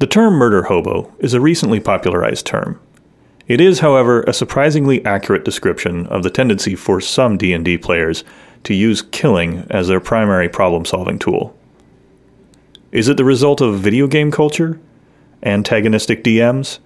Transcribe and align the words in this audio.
The 0.00 0.06
term 0.06 0.32
murder 0.32 0.62
hobo 0.62 1.12
is 1.18 1.34
a 1.34 1.42
recently 1.42 1.78
popularized 1.78 2.46
term. 2.46 2.80
It 3.46 3.60
is, 3.60 3.80
however, 3.80 4.22
a 4.22 4.32
surprisingly 4.32 5.04
accurate 5.04 5.44
description 5.44 6.06
of 6.06 6.22
the 6.22 6.30
tendency 6.30 6.74
for 6.74 7.02
some 7.02 7.36
D&D 7.36 7.76
players 7.76 8.24
to 8.64 8.72
use 8.72 9.02
killing 9.02 9.66
as 9.68 9.88
their 9.88 10.00
primary 10.00 10.48
problem-solving 10.48 11.18
tool. 11.18 11.54
Is 12.92 13.10
it 13.10 13.18
the 13.18 13.26
result 13.26 13.60
of 13.60 13.80
video 13.80 14.06
game 14.06 14.30
culture? 14.30 14.80
Antagonistic 15.42 16.24
DMs? 16.24 16.78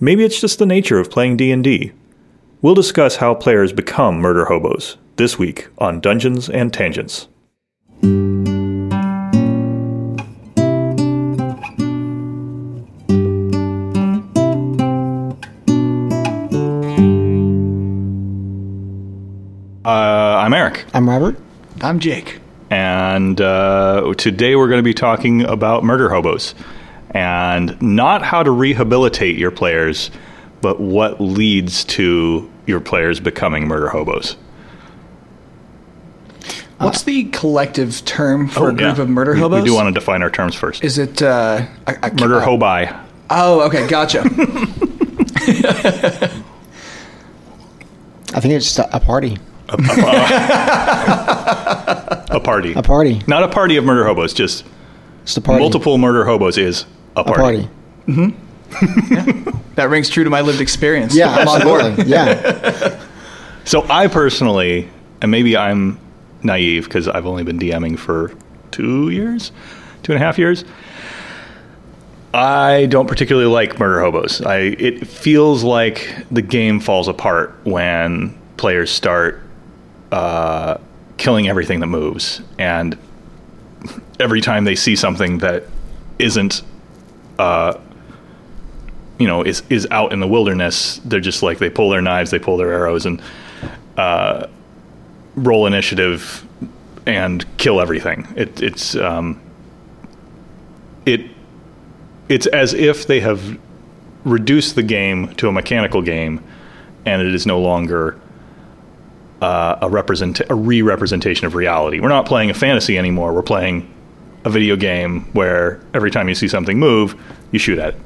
Maybe 0.00 0.24
it's 0.24 0.40
just 0.40 0.58
the 0.58 0.66
nature 0.66 0.98
of 0.98 1.08
playing 1.08 1.36
D&D. 1.36 1.92
We'll 2.62 2.74
discuss 2.74 3.16
how 3.16 3.34
players 3.34 3.72
become 3.72 4.16
murder 4.16 4.46
hobos 4.46 4.96
this 5.14 5.38
week 5.38 5.68
on 5.78 6.00
Dungeons 6.00 6.50
and 6.50 6.74
Tangents. 6.74 7.28
Robert. 21.16 21.38
I'm 21.80 21.98
Jake. 21.98 22.40
and 22.68 23.40
uh, 23.40 24.12
today 24.18 24.54
we're 24.54 24.68
going 24.68 24.80
to 24.80 24.84
be 24.84 24.92
talking 24.92 25.44
about 25.44 25.82
murder 25.82 26.10
hobos 26.10 26.54
and 27.10 27.80
not 27.80 28.20
how 28.22 28.42
to 28.42 28.50
rehabilitate 28.50 29.38
your 29.38 29.50
players, 29.50 30.10
but 30.60 30.78
what 30.78 31.18
leads 31.18 31.84
to 31.84 32.50
your 32.66 32.80
players 32.80 33.18
becoming 33.18 33.66
murder 33.66 33.88
hobos. 33.88 34.36
What's 36.80 37.04
the 37.04 37.24
collective 37.24 38.04
term 38.04 38.46
for 38.46 38.68
a 38.68 38.74
group 38.74 38.98
Yeah. 38.98 39.02
of 39.02 39.08
murder 39.08 39.34
hobos? 39.34 39.62
We, 39.62 39.70
do 39.70 39.74
want 39.74 39.88
to 39.88 39.98
define 39.98 40.20
our 40.20 40.28
terms 40.28 40.54
first. 40.54 40.84
Is 40.84 40.98
it 40.98 41.22
uh, 41.22 41.66
a, 41.86 41.96
a, 42.02 42.12
murder 42.12 42.42
uh, 42.42 42.46
hobi. 42.46 43.04
Oh, 43.30 43.62
okay, 43.62 43.88
gotcha. 43.88 44.20
I 48.34 48.40
think 48.40 48.52
it's 48.52 48.74
just 48.74 48.78
a, 48.80 49.00
a 49.68 49.76
party. 49.76 50.34
A 52.30 52.40
party. 52.40 52.72
A 52.74 52.82
party. 52.82 53.22
Not 53.26 53.42
a 53.42 53.48
party 53.48 53.76
of 53.76 53.84
murder 53.84 54.04
hobos, 54.06 54.32
just 54.34 54.64
Just 55.24 55.38
a 55.38 55.40
party. 55.40 55.60
multiple 55.60 55.98
murder 55.98 56.24
hobos 56.24 56.58
is 56.58 56.84
a 57.16 57.20
A 57.20 57.24
party. 57.24 57.68
Mm-hmm. 58.06 58.30
party. 58.30 59.58
that 59.76 59.88
rings 59.90 60.08
true 60.08 60.24
to 60.24 60.30
my 60.30 60.40
lived 60.40 60.60
experience. 60.60 61.14
Yeah, 61.16 61.30
I'm 61.30 61.48
on 61.48 61.62
board. 61.62 62.06
Yeah. 62.06 63.02
So 63.64 63.84
I 63.90 64.06
personally, 64.06 64.88
and 65.20 65.28
maybe 65.32 65.56
I'm 65.56 65.98
naive 66.44 66.84
because 66.84 67.08
I've 67.08 67.26
only 67.26 67.42
been 67.42 67.58
DMing 67.58 67.98
for 67.98 68.32
two 68.70 69.10
years, 69.10 69.50
two 70.04 70.12
and 70.12 70.22
a 70.22 70.24
half 70.24 70.38
years. 70.38 70.64
I 72.32 72.86
don't 72.88 73.08
particularly 73.08 73.48
like 73.50 73.80
murder 73.80 74.00
hobos. 74.02 74.40
I 74.40 74.58
it 74.58 75.08
feels 75.08 75.64
like 75.64 76.14
the 76.30 76.42
game 76.42 76.78
falls 76.78 77.08
apart 77.08 77.56
when 77.64 78.38
players 78.56 78.88
start 78.92 79.42
uh, 80.12 80.78
killing 81.16 81.48
everything 81.48 81.80
that 81.80 81.86
moves, 81.86 82.40
and 82.58 82.96
every 84.20 84.40
time 84.40 84.64
they 84.64 84.74
see 84.74 84.96
something 84.96 85.38
that 85.38 85.64
isn't, 86.18 86.62
uh, 87.38 87.78
you 89.18 89.26
know, 89.26 89.42
is 89.42 89.62
is 89.70 89.86
out 89.90 90.12
in 90.12 90.20
the 90.20 90.28
wilderness, 90.28 91.00
they're 91.04 91.20
just 91.20 91.42
like 91.42 91.58
they 91.58 91.70
pull 91.70 91.90
their 91.90 92.02
knives, 92.02 92.30
they 92.30 92.38
pull 92.38 92.56
their 92.56 92.72
arrows, 92.72 93.06
and 93.06 93.22
uh, 93.96 94.46
roll 95.36 95.66
initiative 95.66 96.44
and 97.06 97.44
kill 97.58 97.80
everything. 97.80 98.26
It, 98.36 98.62
it's 98.62 98.96
um, 98.96 99.40
it 101.04 101.22
it's 102.28 102.46
as 102.48 102.74
if 102.74 103.06
they 103.06 103.20
have 103.20 103.58
reduced 104.24 104.74
the 104.74 104.82
game 104.82 105.34
to 105.36 105.48
a 105.48 105.52
mechanical 105.52 106.02
game, 106.02 106.42
and 107.04 107.22
it 107.22 107.34
is 107.34 107.46
no 107.46 107.60
longer 107.60 108.18
uh, 109.42 109.76
a 109.82 109.88
represent 109.90 110.40
a 110.48 110.54
re-representation 110.54 111.46
of 111.46 111.54
reality. 111.54 112.00
We're 112.00 112.08
not 112.08 112.26
playing 112.26 112.50
a 112.50 112.54
fantasy 112.54 112.96
anymore. 112.98 113.32
We're 113.32 113.42
playing 113.42 113.92
a 114.44 114.50
video 114.50 114.76
game 114.76 115.22
where 115.32 115.80
every 115.92 116.10
time 116.10 116.28
you 116.28 116.34
see 116.34 116.48
something 116.48 116.78
move, 116.78 117.14
you 117.52 117.58
shoot 117.58 117.78
at 117.78 117.94
it. 117.94 118.00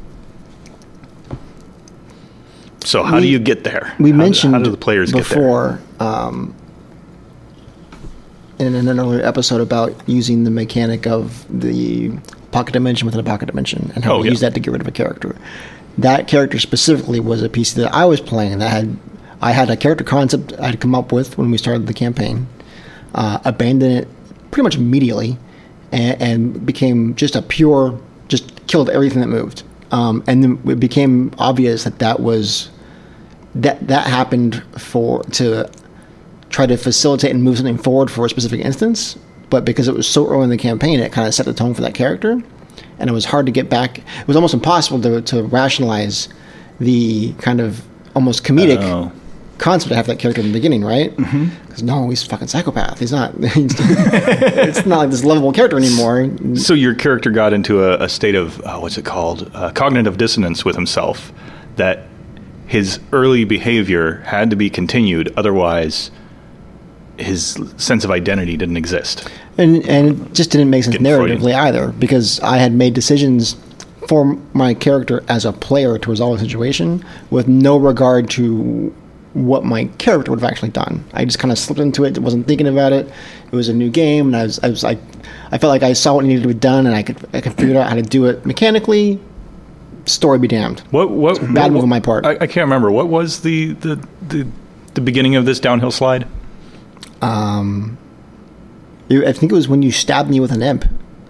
So 2.84 3.02
how 3.02 3.20
do 3.20 3.28
you 3.28 3.38
get 3.38 3.62
there? 3.64 3.94
We 3.98 4.10
How 4.10 4.16
do- 4.16 4.22
mentioned 4.22 4.54
how 4.54 4.62
do 4.62 4.70
the 4.70 4.76
players 4.76 5.12
get 5.12 5.24
there? 5.26 5.38
before 5.38 5.80
um, 6.00 6.54
in 8.58 8.74
an 8.74 8.88
earlier 8.98 9.22
episode 9.24 9.60
about 9.60 9.94
using 10.08 10.44
the 10.44 10.50
mechanic 10.50 11.06
of 11.06 11.44
the 11.50 12.10
pocket 12.52 12.72
dimension 12.72 13.06
within 13.06 13.20
a 13.20 13.24
pocket 13.24 13.46
dimension 13.46 13.92
and 13.94 14.02
how 14.04 14.14
Oh, 14.14 14.18
we 14.20 14.24
yeah. 14.26 14.30
use 14.32 14.40
that 14.40 14.54
to 14.54 14.60
get 14.60 14.72
rid 14.72 14.80
of 14.80 14.88
a 14.88 14.92
character. 14.92 15.36
That 15.98 16.26
character 16.26 16.58
specifically 16.58 17.20
was 17.20 17.42
a 17.42 17.48
piece 17.48 17.74
that 17.74 17.92
I 17.94 18.06
was 18.06 18.20
playing 18.20 18.58
that 18.58 18.70
had 18.70 18.96
I 19.40 19.52
had 19.52 19.70
a 19.70 19.76
character 19.76 20.04
concept 20.04 20.52
I'd 20.60 20.80
come 20.80 20.94
up 20.94 21.12
with 21.12 21.38
when 21.38 21.50
we 21.50 21.58
started 21.58 21.86
the 21.86 21.94
campaign, 21.94 22.46
uh, 23.14 23.38
abandoned 23.44 23.92
it 24.00 24.08
pretty 24.50 24.64
much 24.64 24.76
immediately, 24.76 25.38
and, 25.92 26.20
and 26.20 26.66
became 26.66 27.14
just 27.14 27.36
a 27.36 27.42
pure, 27.42 27.98
just 28.28 28.66
killed 28.66 28.90
everything 28.90 29.20
that 29.20 29.28
moved. 29.28 29.62
Um, 29.92 30.22
and 30.26 30.42
then 30.42 30.60
it 30.66 30.78
became 30.78 31.32
obvious 31.38 31.84
that 31.84 31.98
that 31.98 32.20
was 32.20 32.70
that 33.54 33.88
that 33.88 34.06
happened 34.06 34.62
for 34.78 35.24
to 35.24 35.68
try 36.50 36.66
to 36.66 36.76
facilitate 36.76 37.32
and 37.32 37.42
move 37.42 37.56
something 37.56 37.78
forward 37.78 38.10
for 38.10 38.24
a 38.26 38.28
specific 38.28 38.60
instance. 38.60 39.18
But 39.48 39.64
because 39.64 39.88
it 39.88 39.94
was 39.94 40.06
so 40.06 40.28
early 40.28 40.44
in 40.44 40.50
the 40.50 40.56
campaign, 40.56 41.00
it 41.00 41.10
kind 41.10 41.26
of 41.26 41.34
set 41.34 41.46
the 41.46 41.52
tone 41.54 41.74
for 41.74 41.80
that 41.80 41.94
character, 41.94 42.40
and 43.00 43.10
it 43.10 43.12
was 43.12 43.24
hard 43.24 43.46
to 43.46 43.52
get 43.52 43.68
back. 43.68 43.98
It 43.98 44.26
was 44.28 44.36
almost 44.36 44.54
impossible 44.54 45.00
to 45.02 45.22
to 45.22 45.42
rationalize 45.42 46.28
the 46.78 47.32
kind 47.34 47.60
of 47.60 47.82
almost 48.14 48.44
comedic 48.44 48.78
Oh. 48.80 49.10
Concept 49.60 49.90
to 49.90 49.96
have 49.96 50.06
that 50.06 50.18
character 50.18 50.40
in 50.40 50.48
the 50.48 50.52
beginning, 50.52 50.82
right? 50.82 51.14
Because 51.16 51.82
no, 51.82 52.08
he's 52.10 52.24
a 52.24 52.26
fucking 52.26 52.48
psychopath. 52.48 52.98
He's 53.00 53.12
not. 53.12 53.32
it's 53.38 54.86
not 54.86 54.98
like 54.98 55.10
this 55.10 55.24
lovable 55.24 55.52
character 55.52 55.76
anymore. 55.76 56.28
So 56.56 56.74
your 56.74 56.94
character 56.94 57.30
got 57.30 57.52
into 57.52 57.84
a, 57.84 58.04
a 58.04 58.08
state 58.08 58.34
of 58.34 58.60
uh, 58.62 58.78
what's 58.78 58.98
it 58.98 59.04
called? 59.04 59.50
Uh, 59.54 59.70
cognitive 59.72 60.16
dissonance 60.18 60.64
with 60.64 60.74
himself. 60.74 61.32
That 61.76 62.06
his 62.66 63.00
early 63.12 63.44
behavior 63.44 64.16
had 64.26 64.50
to 64.50 64.56
be 64.56 64.70
continued, 64.70 65.32
otherwise, 65.36 66.10
his 67.18 67.58
sense 67.76 68.04
of 68.04 68.10
identity 68.10 68.56
didn't 68.56 68.76
exist. 68.76 69.28
and 69.58 69.84
and 69.88 70.08
it 70.26 70.32
just 70.34 70.50
didn't 70.50 70.70
make 70.70 70.84
sense 70.84 70.96
Getting 70.96 71.06
narratively 71.06 71.40
Freudian. 71.40 71.60
either 71.60 71.88
because 71.92 72.40
I 72.40 72.58
had 72.58 72.72
made 72.72 72.94
decisions 72.94 73.56
for 74.08 74.36
my 74.54 74.74
character 74.74 75.22
as 75.28 75.44
a 75.44 75.52
player 75.52 75.98
to 75.98 76.10
resolve 76.10 76.36
a 76.36 76.40
situation 76.40 77.04
with 77.30 77.46
no 77.46 77.76
regard 77.76 78.28
to 78.30 78.92
what 79.32 79.64
my 79.64 79.84
character 79.98 80.30
would 80.30 80.40
have 80.40 80.50
actually 80.50 80.70
done. 80.70 81.04
I 81.14 81.24
just 81.24 81.38
kind 81.38 81.52
of 81.52 81.58
slipped 81.58 81.80
into 81.80 82.04
it, 82.04 82.18
wasn't 82.18 82.46
thinking 82.46 82.66
about 82.66 82.92
it. 82.92 83.06
It 83.50 83.54
was 83.54 83.68
a 83.68 83.72
new 83.72 83.90
game, 83.90 84.26
and 84.26 84.36
I 84.36 84.42
was 84.44 84.58
I 84.60 84.68
was 84.68 84.82
like, 84.82 84.98
I 85.52 85.58
felt 85.58 85.70
like 85.70 85.82
I 85.82 85.92
saw 85.92 86.14
what 86.14 86.24
needed 86.24 86.42
to 86.42 86.48
be 86.48 86.54
done, 86.54 86.86
and 86.86 86.94
I 86.94 87.02
could 87.02 87.16
I 87.32 87.40
could 87.40 87.54
figure 87.54 87.78
out 87.78 87.88
how 87.88 87.94
to 87.94 88.02
do 88.02 88.26
it 88.26 88.44
mechanically. 88.44 89.20
Story 90.06 90.38
be 90.38 90.48
damned. 90.48 90.80
What? 90.90 91.10
What? 91.10 91.40
bad 91.40 91.54
what- 91.54 91.72
move 91.72 91.82
on 91.84 91.88
my 91.88 92.00
part. 92.00 92.26
I, 92.26 92.32
I 92.32 92.46
can't 92.46 92.64
remember. 92.64 92.90
What 92.90 93.08
was 93.08 93.42
the 93.42 93.72
the 93.74 94.04
the, 94.28 94.46
the 94.94 95.00
beginning 95.00 95.36
of 95.36 95.44
this 95.44 95.60
downhill 95.60 95.90
slide? 95.92 96.26
Um, 97.22 97.98
I 99.10 99.32
think 99.32 99.52
it 99.52 99.54
was 99.54 99.68
when 99.68 99.82
you 99.82 99.92
stabbed 99.92 100.30
me 100.30 100.40
with 100.40 100.52
an 100.52 100.62
imp. 100.62 100.86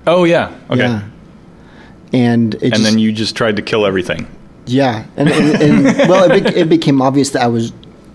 Oh 0.07 0.25
yeah. 0.25 0.57
Okay. 0.71 0.81
Yeah. 0.81 1.03
And 2.13 2.55
it 2.57 2.63
And 2.63 2.73
just, 2.73 2.85
then 2.85 2.99
you 2.99 3.13
just 3.13 3.37
tried 3.37 3.57
to 3.57 3.63
kill 3.63 3.87
everything. 3.87 4.27
Yeah, 4.67 5.05
and, 5.17 5.29
and, 5.29 5.63
and 5.63 5.85
well, 6.09 6.31
it, 6.31 6.45
bec 6.45 6.57
it 6.57 6.69
became 6.69 7.01
obvious 7.03 7.31
that 7.31 7.43
I 7.43 7.47
was 7.49 7.73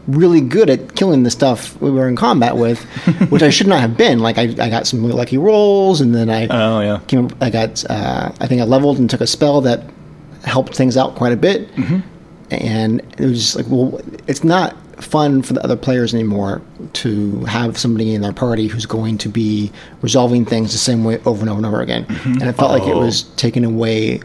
really 0.07 0.41
good 0.41 0.69
at 0.69 0.95
killing 0.95 1.23
the 1.23 1.31
stuff 1.31 1.79
we 1.81 1.89
were 1.91 2.07
in 2.07 2.15
combat 2.15 2.57
with, 2.57 2.83
which 3.29 3.41
I 3.43 3.49
should 3.49 3.67
not 3.67 3.79
have 3.79 3.97
been. 3.97 4.19
Like 4.19 4.37
I, 4.37 4.43
I 4.43 4.69
got 4.69 4.85
some 4.87 5.01
really 5.01 5.13
lucky 5.17 5.37
rolls, 5.37 6.01
and 6.01 6.13
then 6.13 6.29
I 6.29 6.47
Oh 6.49 6.79
yeah. 6.81 6.99
came. 7.07 7.29
I 7.41 7.49
got. 7.49 7.83
Uh, 7.89 8.31
I 8.39 8.47
think 8.47 8.61
I 8.61 8.65
leveled 8.65 8.99
and 8.99 9.09
took 9.09 9.21
a 9.21 9.27
spell 9.27 9.61
that 9.61 9.83
helped 10.43 10.75
things 10.75 10.95
out 10.97 11.15
quite 11.15 11.33
a 11.33 11.37
bit. 11.37 11.69
And 12.51 12.99
it 13.17 13.21
was 13.25 13.39
just 13.41 13.55
like, 13.55 13.65
well, 13.67 13.99
it's 14.27 14.43
not 14.43 14.75
fun 15.03 15.41
for 15.41 15.53
the 15.53 15.63
other 15.63 15.75
players 15.75 16.13
anymore 16.13 16.61
to 16.93 17.43
have 17.45 17.75
somebody 17.77 18.13
in 18.13 18.21
their 18.21 18.31
party 18.31 18.67
who's 18.67 18.85
going 18.85 19.17
to 19.17 19.27
be 19.27 19.71
resolving 20.01 20.45
things 20.45 20.71
the 20.71 20.77
same 20.77 21.03
way 21.03 21.19
over 21.25 21.41
and 21.41 21.49
over 21.49 21.57
and 21.57 21.65
over 21.65 21.81
again. 21.81 22.05
And 22.23 22.43
it 22.43 22.53
felt 22.53 22.71
like 22.71 22.83
it 22.83 22.93
Oh. 22.95 22.99
was 22.99 23.23
taking 23.35 23.65
away 23.65 24.21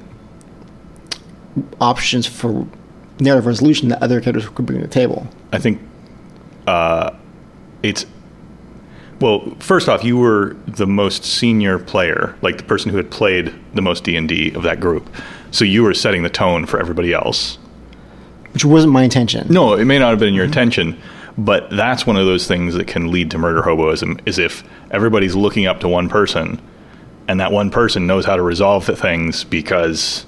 options 1.81 2.27
for 2.27 2.67
narrative 3.21 3.47
resolution 3.47 3.89
that 3.89 4.03
other 4.03 4.21
characters 4.21 4.49
could 4.49 4.67
bring 4.67 4.81
to 4.81 4.87
the 4.87 4.93
table. 4.93 5.27
I 5.53 5.59
think 5.59 5.81
uh, 6.67 7.15
it's 7.83 8.07
well. 9.21 9.55
First 9.59 9.89
off, 9.89 10.05
you 10.05 10.17
were 10.17 10.57
the 10.67 10.87
most 10.87 11.25
senior 11.25 11.79
player, 11.79 12.35
like 12.43 12.59
the 12.59 12.65
person 12.65 12.91
who 12.91 12.97
had 12.97 13.11
played 13.11 13.55
the 13.75 13.83
most 13.83 14.05
D 14.05 14.17
and 14.17 14.29
D 14.29 14.53
of 14.53 14.63
that 14.63 14.81
group. 14.81 15.09
So 15.51 15.65
you 15.65 15.83
were 15.83 15.95
setting 15.95 16.23
the 16.23 16.31
tone 16.31 16.67
for 16.67 16.79
everybody 16.79 17.13
else. 17.13 17.59
Which 18.53 18.65
wasn't 18.65 18.93
my 18.93 19.03
intention. 19.03 19.47
No, 19.49 19.75
it 19.75 19.85
may 19.85 19.99
not 19.99 20.11
have 20.11 20.19
been 20.19 20.35
your 20.35 20.45
intention, 20.45 21.01
but 21.39 21.71
that's 21.71 22.07
one 22.07 22.17
of 22.17 22.27
those 22.27 22.47
things 22.47 22.75
that 22.75 22.87
can 22.87 23.11
lead 23.11 23.31
to 23.33 23.39
murder 23.39 23.63
hoboism. 23.63 24.21
Is 24.27 24.39
if 24.39 24.65
everybody's 24.91 25.35
looking 25.35 25.67
up 25.67 25.81
to 25.81 25.89
one 25.89 26.09
person, 26.09 26.61
and 27.29 27.41
that 27.41 27.53
one 27.53 27.71
person 27.71 28.07
knows 28.07 28.25
how 28.25 28.37
to 28.37 28.43
resolve 28.43 28.87
the 28.87 28.97
things 28.97 29.45
because 29.45 30.27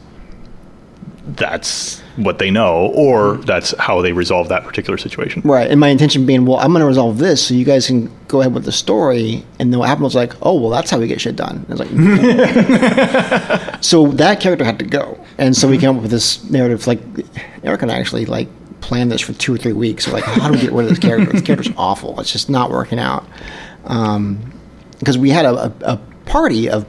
that's 1.27 2.02
what 2.17 2.39
they 2.39 2.51
know, 2.51 2.93
or 2.95 3.37
that's 3.39 3.75
how 3.79 4.03
they 4.03 4.13
resolve 4.13 4.49
that 4.49 4.65
particular 4.65 4.99
situation. 4.99 5.43
Right. 5.45 5.71
And 5.71 5.81
my 5.81 5.89
intention 5.89 6.27
being, 6.27 6.45
well, 6.45 6.59
I'm 6.59 6.73
going 6.73 6.81
to 6.81 6.87
resolve 6.87 7.19
this 7.19 7.47
so 7.47 7.55
you 7.55 7.65
guys 7.65 7.87
can 7.87 8.11
go 8.29 8.41
ahead 8.41 8.55
with 8.55 8.65
the 8.65 8.73
story. 8.73 9.45
And 9.59 9.73
then 9.73 9.79
what 9.81 9.89
happened 9.89 10.05
was 10.05 10.15
like, 10.15 10.35
oh, 10.43 10.61
well, 10.61 10.71
that's 10.71 10.91
how 10.91 10.99
we 10.99 11.07
get 11.07 11.21
shit 11.21 11.37
done. 11.37 11.65
And 11.69 11.81
it's 11.81 11.81
like, 11.81 11.89
so 13.83 14.09
that 14.09 14.41
character 14.41 14.65
had 14.65 14.79
to 14.79 14.85
go. 14.85 15.19
And 15.39 15.57
so 15.57 15.69
we 15.69 15.79
came 15.79 15.97
up 15.97 16.03
with 16.03 16.11
this 16.11 16.45
narrative. 16.51 16.87
Like, 16.87 17.01
Eric 17.65 17.83
and 17.83 17.91
I 17.91 17.99
actually 17.99 18.27
like 18.27 18.49
planned 18.81 19.11
this 19.11 19.21
for 19.23 19.33
two 19.33 19.55
or 19.55 19.59
three 19.59 19.73
weeks. 19.73 20.07
We're 20.07 20.15
like, 20.15 20.25
how 20.25 20.49
do 20.49 20.55
we 20.55 20.61
get 20.61 20.73
rid 20.73 20.85
of 20.85 20.91
this 20.91 20.99
character? 20.99 21.33
This 21.33 21.43
character's 21.43 21.73
awful. 21.79 22.21
It's 22.21 22.33
just 22.33 22.51
not 22.51 22.71
working 22.71 22.99
out. 22.99 23.25
Um, 23.85 24.53
because 24.99 25.19
we 25.19 25.31
had 25.31 25.47
a, 25.47 25.65
a, 25.65 25.73
a 25.83 25.97
party 26.27 26.69
of 26.69 26.87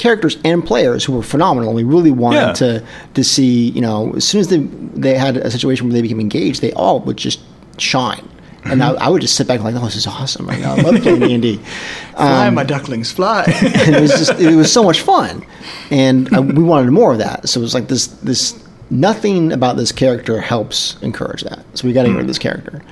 characters 0.00 0.38
and 0.44 0.64
players 0.64 1.04
who 1.04 1.12
were 1.12 1.22
phenomenal. 1.22 1.74
We 1.74 1.84
really 1.84 2.10
wanted 2.10 2.38
Yeah. 2.38 2.52
to 2.54 2.82
to 3.14 3.22
see, 3.22 3.68
you 3.70 3.82
know, 3.82 4.14
as 4.16 4.24
soon 4.24 4.40
as 4.40 4.48
they 4.48 4.58
they 4.94 5.14
had 5.14 5.36
a 5.36 5.50
situation 5.50 5.86
where 5.86 5.92
they 5.92 6.02
became 6.02 6.20
engaged, 6.20 6.62
they 6.62 6.72
all 6.72 7.00
would 7.00 7.18
just 7.18 7.40
shine. 7.76 8.26
And 8.64 8.80
mm-hmm. 8.80 8.98
I, 8.98 9.06
I 9.06 9.08
would 9.08 9.22
just 9.22 9.36
sit 9.36 9.46
back 9.46 9.60
like, 9.60 9.74
"Oh, 9.74 9.84
this 9.84 9.96
is 9.96 10.06
awesome! 10.06 10.46
Like, 10.46 10.62
I 10.62 10.74
love 10.82 11.02
playing 11.02 11.20
D 11.20 11.34
and 11.34 11.42
D." 11.42 11.56
Fly, 12.16 12.46
um, 12.48 12.54
my 12.54 12.64
ducklings, 12.64 13.10
fly. 13.12 13.44
And 13.86 13.94
it 13.94 14.00
was 14.00 14.10
just 14.10 14.38
it 14.40 14.54
was 14.56 14.72
so 14.72 14.82
much 14.82 15.00
fun, 15.02 15.44
and 15.90 16.28
we 16.30 16.62
wanted 16.62 16.90
more 16.90 17.12
of 17.12 17.18
that. 17.18 17.48
So 17.48 17.60
it 17.60 17.62
was 17.62 17.74
like 17.74 17.88
this 17.88 18.08
this 18.28 18.58
nothing 18.90 19.52
about 19.52 19.76
this 19.76 19.92
character 19.92 20.40
helps 20.40 20.96
encourage 21.02 21.42
that. 21.42 21.64
So 21.74 21.86
we 21.86 21.92
got 21.94 22.02
to 22.02 22.08
get 22.08 22.16
rid 22.16 22.22
of 22.22 22.26
this 22.26 22.38
mm. 22.38 22.48
character, 22.48 22.82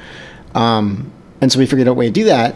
um, 0.54 1.10
and 1.40 1.50
so 1.52 1.58
we 1.58 1.66
figured 1.66 1.88
out 1.88 1.92
a 1.92 1.94
way 1.94 2.06
to 2.06 2.12
do 2.12 2.24
that. 2.24 2.54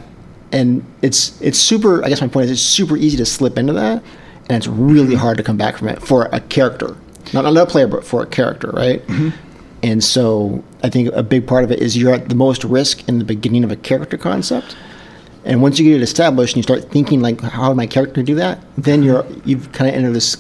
And 0.53 0.85
it's 1.03 1.41
it's 1.41 1.59
super. 1.59 2.05
I 2.05 2.09
guess 2.09 2.21
my 2.21 2.29
point 2.29 2.45
is 2.45 2.51
it's 2.53 2.63
super 2.63 2.97
easy 2.97 3.17
to 3.19 3.27
slip 3.27 3.59
into 3.59 3.73
that, 3.75 4.03
and 4.49 4.57
it's 4.57 4.67
really 4.67 5.15
hard 5.15 5.37
to 5.39 5.43
come 5.43 5.57
back 5.57 5.77
from 5.77 5.89
it 5.89 6.03
for 6.03 6.29
a 6.33 6.41
character, 6.41 6.97
not 7.33 7.45
not 7.45 7.57
a 7.57 7.67
player, 7.67 7.87
but 7.87 8.05
for 8.05 8.23
a 8.23 8.27
character, 8.27 8.71
right? 8.71 9.07
Mm-hmm. 9.07 9.31
And 9.83 10.03
so 10.03 10.63
I 10.83 10.91
think 10.91 11.13
a 11.13 11.23
big 11.23 11.47
part 11.47 11.65
of 11.65 11.73
it 11.73 11.81
is 11.81 11.97
you're 11.97 12.15
at 12.15 12.29
the 12.29 12.35
most 12.35 12.65
risk 12.65 13.09
in 13.09 13.19
the 13.19 13.25
beginning 13.25 13.65
of 13.65 13.73
a 13.73 13.77
character 13.77 14.17
concept. 14.17 14.77
And 15.45 15.61
once 15.61 15.79
you 15.79 15.91
get 15.91 16.01
it 16.01 16.05
established 16.05 16.55
and 16.55 16.59
you 16.59 16.63
start 16.63 16.91
thinking 16.93 17.21
like, 17.21 17.41
how 17.41 17.69
would 17.69 17.77
my 17.77 17.87
character 17.87 18.23
do 18.23 18.37
that? 18.37 18.61
Then 18.79 19.03
you're 19.03 19.27
you've 19.45 19.73
kind 19.73 19.91
of 19.91 19.97
entered 19.97 20.13
this. 20.13 20.37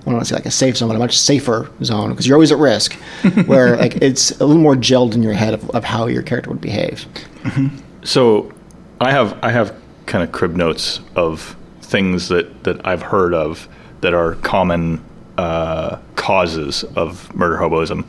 I 0.00 0.04
don't 0.04 0.14
want 0.14 0.26
to 0.26 0.28
say 0.28 0.34
like 0.34 0.44
a 0.44 0.50
safe 0.50 0.76
zone, 0.76 0.88
but 0.88 0.96
a 0.96 0.98
much 0.98 1.18
safer 1.18 1.70
zone 1.82 2.10
because 2.10 2.26
you're 2.26 2.36
always 2.36 2.52
at 2.52 2.58
risk, 2.58 2.92
where 3.46 3.76
like 3.76 3.96
it's 4.02 4.38
a 4.38 4.44
little 4.44 4.60
more 4.60 4.74
gelled 4.74 5.14
in 5.14 5.22
your 5.22 5.32
head 5.32 5.54
of, 5.54 5.70
of 5.70 5.82
how 5.82 6.06
your 6.08 6.22
character 6.22 6.50
would 6.50 6.60
behave. 6.60 7.06
Mm-hmm. 7.42 7.78
So, 8.04 8.52
I 9.00 9.12
have 9.12 9.38
I 9.42 9.50
have 9.50 9.74
kind 10.04 10.22
of 10.22 10.30
crib 10.30 10.56
notes 10.56 11.00
of 11.16 11.56
things 11.94 12.26
that 12.26 12.64
that 12.64 12.84
I've 12.84 13.02
heard 13.02 13.32
of 13.34 13.68
that 14.00 14.14
are 14.14 14.34
common 14.36 15.00
uh, 15.38 15.98
causes 16.16 16.82
of 16.96 17.32
murder 17.36 17.56
hoboism, 17.56 18.04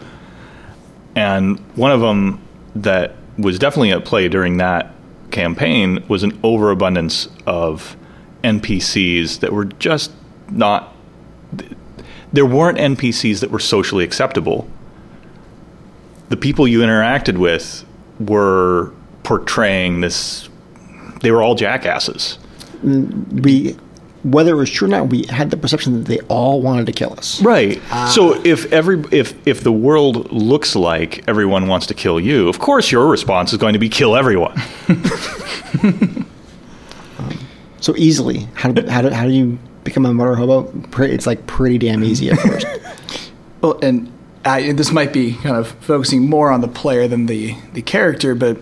and 1.16 1.60
one 1.78 1.92
of 1.92 2.02
them 2.02 2.42
that 2.76 3.16
was 3.38 3.60
definitely 3.60 3.92
at 3.92 4.04
play 4.04 4.28
during 4.28 4.58
that 4.58 4.92
campaign 5.30 6.04
was 6.08 6.24
an 6.24 6.40
overabundance 6.42 7.30
of 7.46 7.96
NPCs 8.44 9.42
that 9.42 9.54
were 9.54 9.66
just 9.66 10.12
not. 10.50 10.96
There 12.34 12.46
weren't 12.46 12.80
NPCs 12.80 13.40
that 13.42 13.52
were 13.52 13.60
socially 13.60 14.04
acceptable. 14.04 14.68
The 16.30 16.38
people 16.38 16.68
you 16.68 16.80
interacted 16.80 17.38
with 17.38 17.86
were 18.20 18.94
portraying 19.22 20.02
this. 20.02 20.50
They 21.22 21.30
were 21.30 21.44
all 21.44 21.54
jackasses. 21.54 22.40
We, 22.86 23.76
whether 24.24 24.54
it 24.54 24.58
was 24.58 24.70
true 24.70 24.88
or 24.88 24.92
not, 24.92 25.10
we 25.10 25.26
had 25.28 25.50
the 25.52 25.58
perception 25.58 25.94
that 25.94 26.08
they 26.08 26.20
all 26.28 26.62
wanted 26.62 26.86
to 26.86 26.92
kill 26.92 27.14
us. 27.14 27.42
Right. 27.42 27.82
Ah. 27.92 28.12
So 28.14 28.34
if 28.46 28.72
every 28.72 29.04
if 29.12 29.36
if 29.48 29.64
the 29.64 29.72
world 29.72 30.32
looks 30.32 30.76
like 30.76 31.28
everyone 31.28 31.68
wants 31.68 31.88
to 31.88 31.94
kill 31.94 32.20
you, 32.20 32.48
of 32.48 32.60
course 32.60 32.92
your 32.92 33.08
response 33.08 33.52
is 33.52 33.58
going 33.58 33.74
to 33.74 33.80
be 33.80 33.90
kill 33.90 34.16
everyone. 34.16 34.62
So 37.86 37.96
easily, 37.98 38.48
how 38.56 38.72
do, 38.72 38.84
how 38.90 39.04
do, 39.04 39.12
how 39.12 39.26
do 39.26 39.32
you 39.32 39.60
become 39.84 40.08
a 40.08 40.14
murder 40.14 40.34
hobo? 40.34 40.74
It's 41.04 41.28
like 41.28 41.46
pretty 41.46 41.78
damn 41.78 42.04
easy 42.04 42.32
at 42.32 42.40
first. 42.40 42.66
Well, 43.62 43.80
and 43.82 44.12
I, 44.44 44.74
this 44.74 44.92
might 44.92 45.14
be 45.14 45.36
kind 45.36 45.56
of 45.56 45.68
focusing 45.82 46.28
more 46.28 46.52
on 46.52 46.62
the 46.62 46.68
player 46.68 47.08
than 47.08 47.28
the, 47.28 47.56
the 47.74 47.84
character, 47.84 48.34
but 48.34 48.58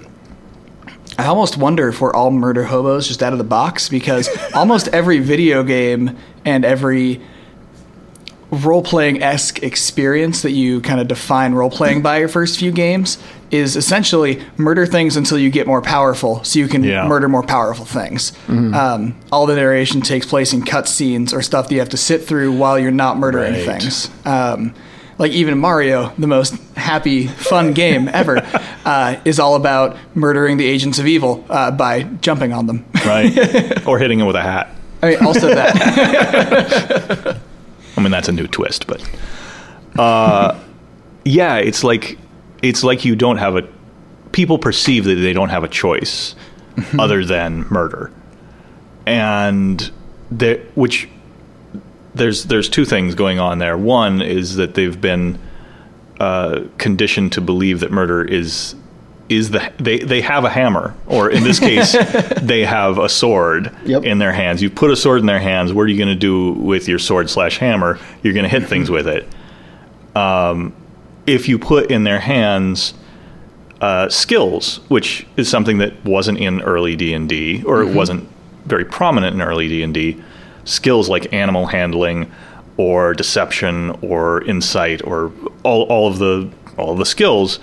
I 1.18 1.26
almost 1.28 1.58
wonder 1.58 1.88
if 1.90 2.02
we're 2.02 2.14
all 2.14 2.32
murder 2.32 2.64
hobos 2.64 3.08
just 3.08 3.22
out 3.22 3.34
of 3.34 3.38
the 3.38 3.44
box 3.46 3.90
because 3.90 4.30
almost 4.54 4.88
every 4.90 5.20
video 5.20 5.64
game 5.64 6.18
and 6.46 6.66
every 6.66 7.22
role 8.52 8.84
playing 8.84 9.24
esque 9.24 9.64
experience 9.64 10.44
that 10.44 10.52
you 10.52 10.80
kind 10.82 11.00
of 11.00 11.08
define 11.08 11.54
role 11.54 11.72
playing 11.72 12.04
by 12.04 12.20
your 12.20 12.28
first 12.28 12.60
few 12.60 12.72
games 12.72 13.18
is 13.50 13.76
essentially 13.76 14.44
murder 14.58 14.86
things 14.86 15.16
until 15.18 15.40
you 15.40 15.50
get 15.50 15.66
more 15.66 15.82
powerful 15.82 16.44
so 16.44 16.60
you 16.60 16.68
can 16.68 16.84
Yeah. 16.84 17.08
murder 17.08 17.28
more 17.28 17.42
powerful 17.44 17.86
things. 17.86 18.32
Um, 18.48 19.16
all 19.32 19.46
the 19.48 19.56
narration 19.56 20.02
takes 20.02 20.26
place 20.28 20.54
in 20.54 20.62
cutscenes 20.64 21.34
or 21.34 21.42
stuff 21.42 21.68
that 21.68 21.74
you 21.74 21.80
have 21.80 21.90
to 21.90 21.98
sit 21.98 22.26
through 22.26 22.52
while 22.52 22.78
you're 22.78 22.92
not 22.92 23.18
murdering 23.18 23.54
Right. 23.54 23.66
things. 23.82 24.10
Um, 24.26 24.74
like 25.18 25.32
even 25.32 25.58
Mario, 25.60 26.12
the 26.18 26.28
most 26.28 26.56
happy, 26.76 27.28
fun 27.28 27.74
game 27.84 28.08
ever, 28.12 28.42
uh, 28.86 29.18
is 29.26 29.40
all 29.40 29.56
about 29.56 29.98
murdering 30.16 30.58
the 30.58 30.66
agents 30.66 31.00
of 31.00 31.08
evil 31.08 31.46
uh, 31.50 31.72
by 31.72 32.04
jumping 32.04 32.54
on 32.54 32.68
them. 32.68 32.86
Right. 33.06 33.86
or 33.88 34.00
hitting 34.00 34.20
him 34.20 34.28
with 34.28 34.36
a 34.36 34.42
hat. 34.42 34.70
I 35.02 35.12
mean, 35.12 35.26
also 35.26 35.48
that. 35.54 37.42
I 37.98 38.02
mean 38.02 38.12
that's 38.12 38.30
a 38.30 38.32
new 38.32 38.48
twist, 38.48 38.88
but 38.88 39.04
uh, 40.00 40.60
yeah, 41.26 41.58
it's 41.58 41.84
like 41.84 42.18
it's 42.62 42.84
like 42.84 43.06
you 43.06 43.16
don't 43.16 43.38
have 43.38 43.56
a 43.56 43.68
people 44.32 44.58
perceive 44.58 45.04
that 45.06 45.16
they 45.16 45.34
don't 45.34 45.50
have 45.50 45.64
a 45.64 45.68
choice 45.68 46.36
other 46.98 47.24
than 47.24 47.68
murder, 47.70 48.12
and 49.06 49.92
there 50.32 50.60
which 50.76 51.08
there's 52.16 52.46
there's 52.46 52.70
two 52.70 52.86
things 52.86 53.16
going 53.16 53.40
on 53.40 53.60
there. 53.60 53.78
One 53.78 54.22
is 54.22 54.56
that 54.56 54.74
they've 54.74 55.00
been 55.00 55.38
uh, 56.20 56.62
conditioned 56.78 57.32
to 57.34 57.42
believe 57.42 57.80
that 57.82 57.92
murder 57.92 58.24
is 58.24 58.76
is 59.30 59.52
the 59.52 59.72
they 59.80 60.00
they 60.00 60.22
have 60.22 60.44
a 60.46 60.50
hammer, 60.50 60.94
or 61.08 61.30
in 61.32 61.44
this 61.44 61.58
case, 61.60 61.94
they 62.42 62.66
have 62.66 62.98
a 62.98 63.08
sword 63.10 63.72
Yep. 63.86 64.04
in 64.04 64.20
their 64.20 64.34
hands. 64.34 64.62
You 64.62 64.70
put 64.70 64.92
a 64.92 64.96
sword 64.96 65.22
in 65.22 65.26
their 65.26 65.40
hands. 65.40 65.72
What 65.74 65.84
are 65.84 65.88
you 65.88 65.98
going 65.98 66.10
to 66.14 66.16
do 66.16 66.52
with 66.54 66.88
your 66.88 67.00
sword 67.00 67.30
slash 67.30 67.58
hammer? 67.58 68.00
You're 68.22 68.34
going 68.34 68.44
to 68.44 68.50
hit 68.50 68.68
things 68.68 68.90
with 68.92 69.08
it. 69.08 69.28
Um, 70.16 70.74
if 71.26 71.48
you 71.48 71.58
put 71.58 71.90
in 71.90 72.04
their 72.04 72.20
hands 72.20 72.94
uh, 73.82 74.10
skills, 74.10 74.82
which 74.90 75.26
is 75.38 75.50
something 75.50 75.78
that 75.80 76.04
wasn't 76.06 76.38
in 76.38 76.62
early 76.62 76.96
D 76.96 77.14
and 77.14 77.28
D, 77.28 77.64
or 77.66 77.82
it 77.82 77.94
wasn't 77.96 78.28
very 78.66 78.86
prominent 78.86 79.34
in 79.36 79.42
early 79.42 79.68
D 79.68 79.84
and 79.84 79.94
D, 79.94 80.22
skills 80.66 81.10
like 81.10 81.32
animal 81.34 81.66
handling, 81.68 82.32
or 82.78 83.14
deception, 83.14 83.92
or 84.02 84.44
insight, 84.44 85.02
or 85.06 85.32
all, 85.64 85.84
all 85.84 86.08
of 86.08 86.20
the 86.20 86.50
all 86.78 86.92
of 86.92 86.98
the 86.98 87.06
skills, 87.06 87.60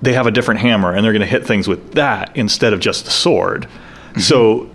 they 0.00 0.12
have 0.12 0.26
a 0.26 0.30
different 0.30 0.60
hammer, 0.60 0.92
and 0.92 1.04
they're 1.04 1.12
going 1.12 1.20
to 1.20 1.26
hit 1.26 1.46
things 1.46 1.68
with 1.68 1.92
that 1.94 2.36
instead 2.36 2.72
of 2.72 2.80
just 2.80 3.04
the 3.04 3.10
sword. 3.10 3.68
So, 4.18 4.68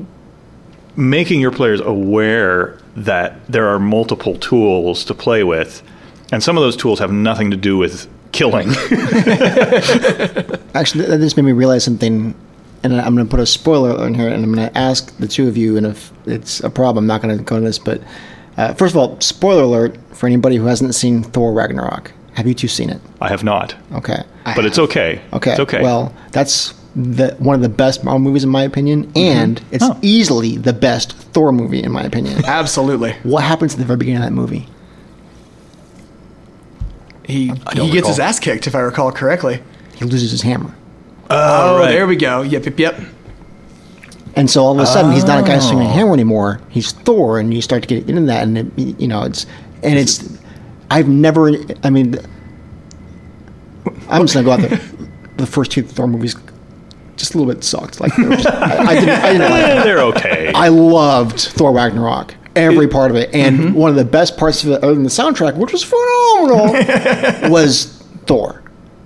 making 0.96 1.42
your 1.42 1.52
players 1.52 1.80
aware 1.80 2.80
that 2.96 3.46
there 3.48 3.68
are 3.68 3.78
multiple 3.78 4.38
tools 4.40 5.06
to 5.06 5.14
play 5.14 5.44
with, 5.44 5.84
and 6.32 6.42
some 6.42 6.58
of 6.58 6.64
those 6.64 6.76
tools 6.76 7.00
have 7.00 7.12
nothing 7.12 7.52
to 7.52 7.58
do 7.58 7.78
with 7.78 8.10
killing. 8.32 8.70
Actually, 10.74 11.06
that 11.06 11.20
just 11.20 11.38
made 11.38 11.44
me 11.44 11.52
realize 11.52 11.84
something, 11.84 12.34
and 12.84 12.94
I'm 12.96 13.14
going 13.14 13.28
to 13.28 13.30
put 13.30 13.40
a 13.40 13.46
spoiler 13.46 14.08
in 14.08 14.16
here, 14.16 14.28
and 14.28 14.44
I'm 14.44 14.52
going 14.54 14.70
to 14.70 14.78
ask 14.78 15.16
the 15.18 15.28
two 15.28 15.48
of 15.48 15.58
you, 15.58 15.78
and 15.78 15.86
if 15.86 16.12
it's 16.26 16.62
a 16.62 16.70
problem, 16.70 17.04
I'm 17.04 17.08
not 17.08 17.22
going 17.22 17.38
to 17.38 17.44
go 17.44 17.58
into 17.58 17.68
this, 17.68 17.80
but 17.80 18.02
uh, 18.58 18.74
first 18.74 18.96
of 18.96 18.98
all, 18.98 19.22
spoiler 19.22 19.64
alert 19.64 19.98
for 20.16 20.26
anybody 20.26 20.56
who 20.56 20.66
hasn't 20.66 20.96
seen 20.96 21.22
Thor 21.22 21.54
Ragnarok. 21.54 22.12
Have 22.38 22.46
you 22.46 22.54
two 22.54 22.68
seen 22.68 22.92
it? 22.92 23.02
I 23.20 23.30
have 23.30 23.44
not, 23.44 23.74
Okay. 23.94 24.22
but 24.46 24.64
it's 24.64 24.78
okay. 24.78 25.20
Okay. 25.34 25.52
it's 25.52 25.60
okay. 25.60 25.82
Well, 25.82 26.14
that's 26.34 26.72
the, 26.96 27.36
one 27.40 27.56
of 27.56 27.62
the 27.64 27.68
best 27.70 28.04
Marvel 28.04 28.20
movies 28.20 28.44
in 28.44 28.52
my 28.52 28.62
opinion, 28.62 29.08
mm-hmm. 29.08 29.18
and 29.18 29.62
it's 29.72 29.84
Oh. 29.84 29.98
easily 30.04 30.56
the 30.56 30.72
best 30.72 31.14
Thor 31.14 31.52
movie 31.52 31.82
in 31.82 31.92
my 31.92 32.04
opinion. 32.04 32.46
Absolutely. 32.46 33.14
what 33.24 33.44
happens 33.44 33.74
at 33.74 33.80
the 33.80 33.86
very 33.86 33.98
beginning 33.98 34.22
of 34.22 34.30
that 34.30 34.34
movie? 34.36 34.68
He, 37.26 37.48
don't 37.48 37.88
he 37.88 37.92
gets 37.92 38.08
his 38.08 38.20
ass 38.20 38.40
kicked, 38.40 38.68
if 38.68 38.76
I 38.76 38.82
recall 38.82 39.12
correctly. 39.12 39.64
He 39.96 40.06
loses 40.06 40.30
his 40.30 40.44
hammer. 40.44 40.76
Oh, 41.32 41.80
right. 41.80 41.88
there 41.90 42.06
we 42.06 42.18
go. 42.18 42.44
Yep, 42.44 42.66
yep, 42.66 42.80
yep. 42.80 43.00
And 44.36 44.48
so 44.48 44.64
all 44.64 44.74
of 44.74 44.80
a 44.80 44.86
sudden, 44.86 45.12
he's 45.12 45.26
not 45.26 45.44
a 45.44 45.48
guy 45.48 45.56
oh. 45.58 45.60
swinging 45.60 45.88
a 45.88 45.90
Oh. 45.90 45.94
hammer 45.94 46.14
anymore. 46.14 46.62
He's 46.70 46.92
Thor, 46.92 47.40
and 47.40 47.52
you 47.52 47.64
start 47.64 47.82
to 47.82 47.88
get 47.88 48.08
into 48.08 48.22
that, 48.28 48.44
and 48.44 48.58
it, 48.60 49.00
you 49.00 49.08
know, 49.08 49.24
it's 49.24 49.48
and 49.82 49.98
it's. 49.98 50.38
I've 50.90 51.08
never. 51.08 51.52
I 51.84 51.90
mean, 51.90 52.16
I'm 54.10 54.24
just 54.24 54.34
gonna 54.34 54.46
go 54.46 54.52
out 54.52 54.62
there. 54.62 54.80
The 55.38 55.46
first 55.46 55.72
two 55.72 55.84
Thor 55.84 56.08
movies, 56.08 56.36
just 57.16 57.36
a 57.36 57.38
little 57.38 57.54
bit 57.54 57.64
sucked. 57.64 58.00
Like 58.02 58.16
they 58.16 58.24
were 58.24 58.36
just- 58.36 58.48
I, 58.48 58.78
I 58.86 58.96
didn't. 58.96 59.10
I 59.10 59.32
didn't 59.34 59.52
like. 59.52 59.64
Eh, 59.64 59.80
It. 59.82 59.84
they're 59.84 60.00
okay. 60.04 60.52
I 60.54 60.70
loved 60.70 61.40
Thor 61.40 61.72
Ragnarok, 61.72 62.34
every 62.56 62.88
part 62.88 63.12
of 63.12 63.18
it. 63.18 63.34
And 63.34 63.76
one 63.76 63.90
of 63.90 63.96
the 63.98 64.06
best 64.06 64.38
parts 64.38 64.64
of 64.64 64.72
it, 64.72 64.84
other 64.84 64.94
than 64.94 65.04
the 65.04 65.10
soundtrack, 65.10 65.56
which 65.58 65.72
was 65.72 65.84
phenomenal, 65.84 67.50
was 67.52 68.04
Thor. 68.26 68.64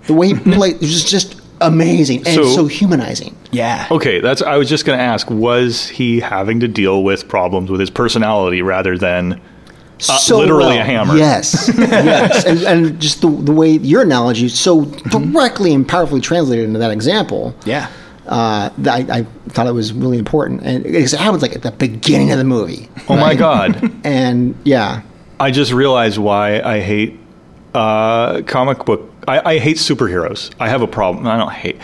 The 0.08 0.14
way 0.14 0.30
he 0.30 0.34
played 0.36 0.76
it 0.76 0.82
was 0.82 1.04
just, 1.04 1.10
just 1.10 1.42
amazing 1.62 2.20
and 2.26 2.36
So- 2.36 2.44
so, 2.46 2.66
humanizing. 2.68 3.36
Yeah. 3.52 3.88
Okay, 3.92 4.20
that's. 4.22 4.42
I 4.42 4.56
was 4.58 4.70
just 4.70 4.86
going 4.86 4.98
to 4.98 5.04
ask: 5.04 5.30
Was 5.30 5.88
he 5.90 6.22
having 6.22 6.62
to 6.62 6.68
deal 6.70 7.04
with 7.04 7.28
problems 7.28 7.70
with 7.70 7.80
his 7.82 7.90
personality 7.90 8.62
rather 8.62 8.98
than? 8.98 9.42
So 10.02 10.40
literally 10.40 10.76
well. 10.76 10.82
a 10.82 10.84
hammer. 10.84 11.16
Yes, 11.16 11.72
yes, 11.78 12.46
and, 12.46 12.60
and 12.64 13.00
just 13.00 13.22
the, 13.22 13.30
the 13.30 13.52
way 13.52 13.72
your 13.72 14.02
analogy 14.02 14.46
is 14.46 14.60
so 14.60 14.86
directly 14.86 15.74
and 15.74 15.88
powerfully 15.88 16.22
translated 16.22 16.66
into 16.66 16.80
that 16.80 16.92
example. 16.92 17.56
Yeah. 17.66 17.90
Uh, 18.28 18.70
I, 18.86 19.06
I 19.10 19.24
thought 19.50 19.68
it 19.68 19.74
was 19.74 19.94
really 19.94 20.18
important, 20.18 20.62
and 20.64 20.86
it 20.86 21.12
happens 21.12 21.42
like 21.42 21.56
at 21.56 21.64
the 21.64 21.72
beginning 21.72 22.32
of 22.32 22.38
the 22.38 22.44
movie. 22.44 22.90
Oh 23.10 23.18
my? 23.18 23.36
God! 23.36 23.92
And 24.04 24.56
yeah, 24.64 25.02
I 25.40 25.52
just 25.52 25.72
realized 25.72 26.18
why 26.18 26.60
I 26.62 26.80
hate 26.80 27.20
uh, 27.74 28.42
comic 28.44 28.86
book. 28.86 29.12
I, 29.28 29.54
I 29.54 29.60
hate 29.60 29.78
superheroes. 29.78 30.52
I 30.60 30.70
have 30.70 30.82
a 30.82 30.88
problem. 30.88 31.28
I 31.28 31.38
don't 31.38 31.52
hate. 31.52 31.78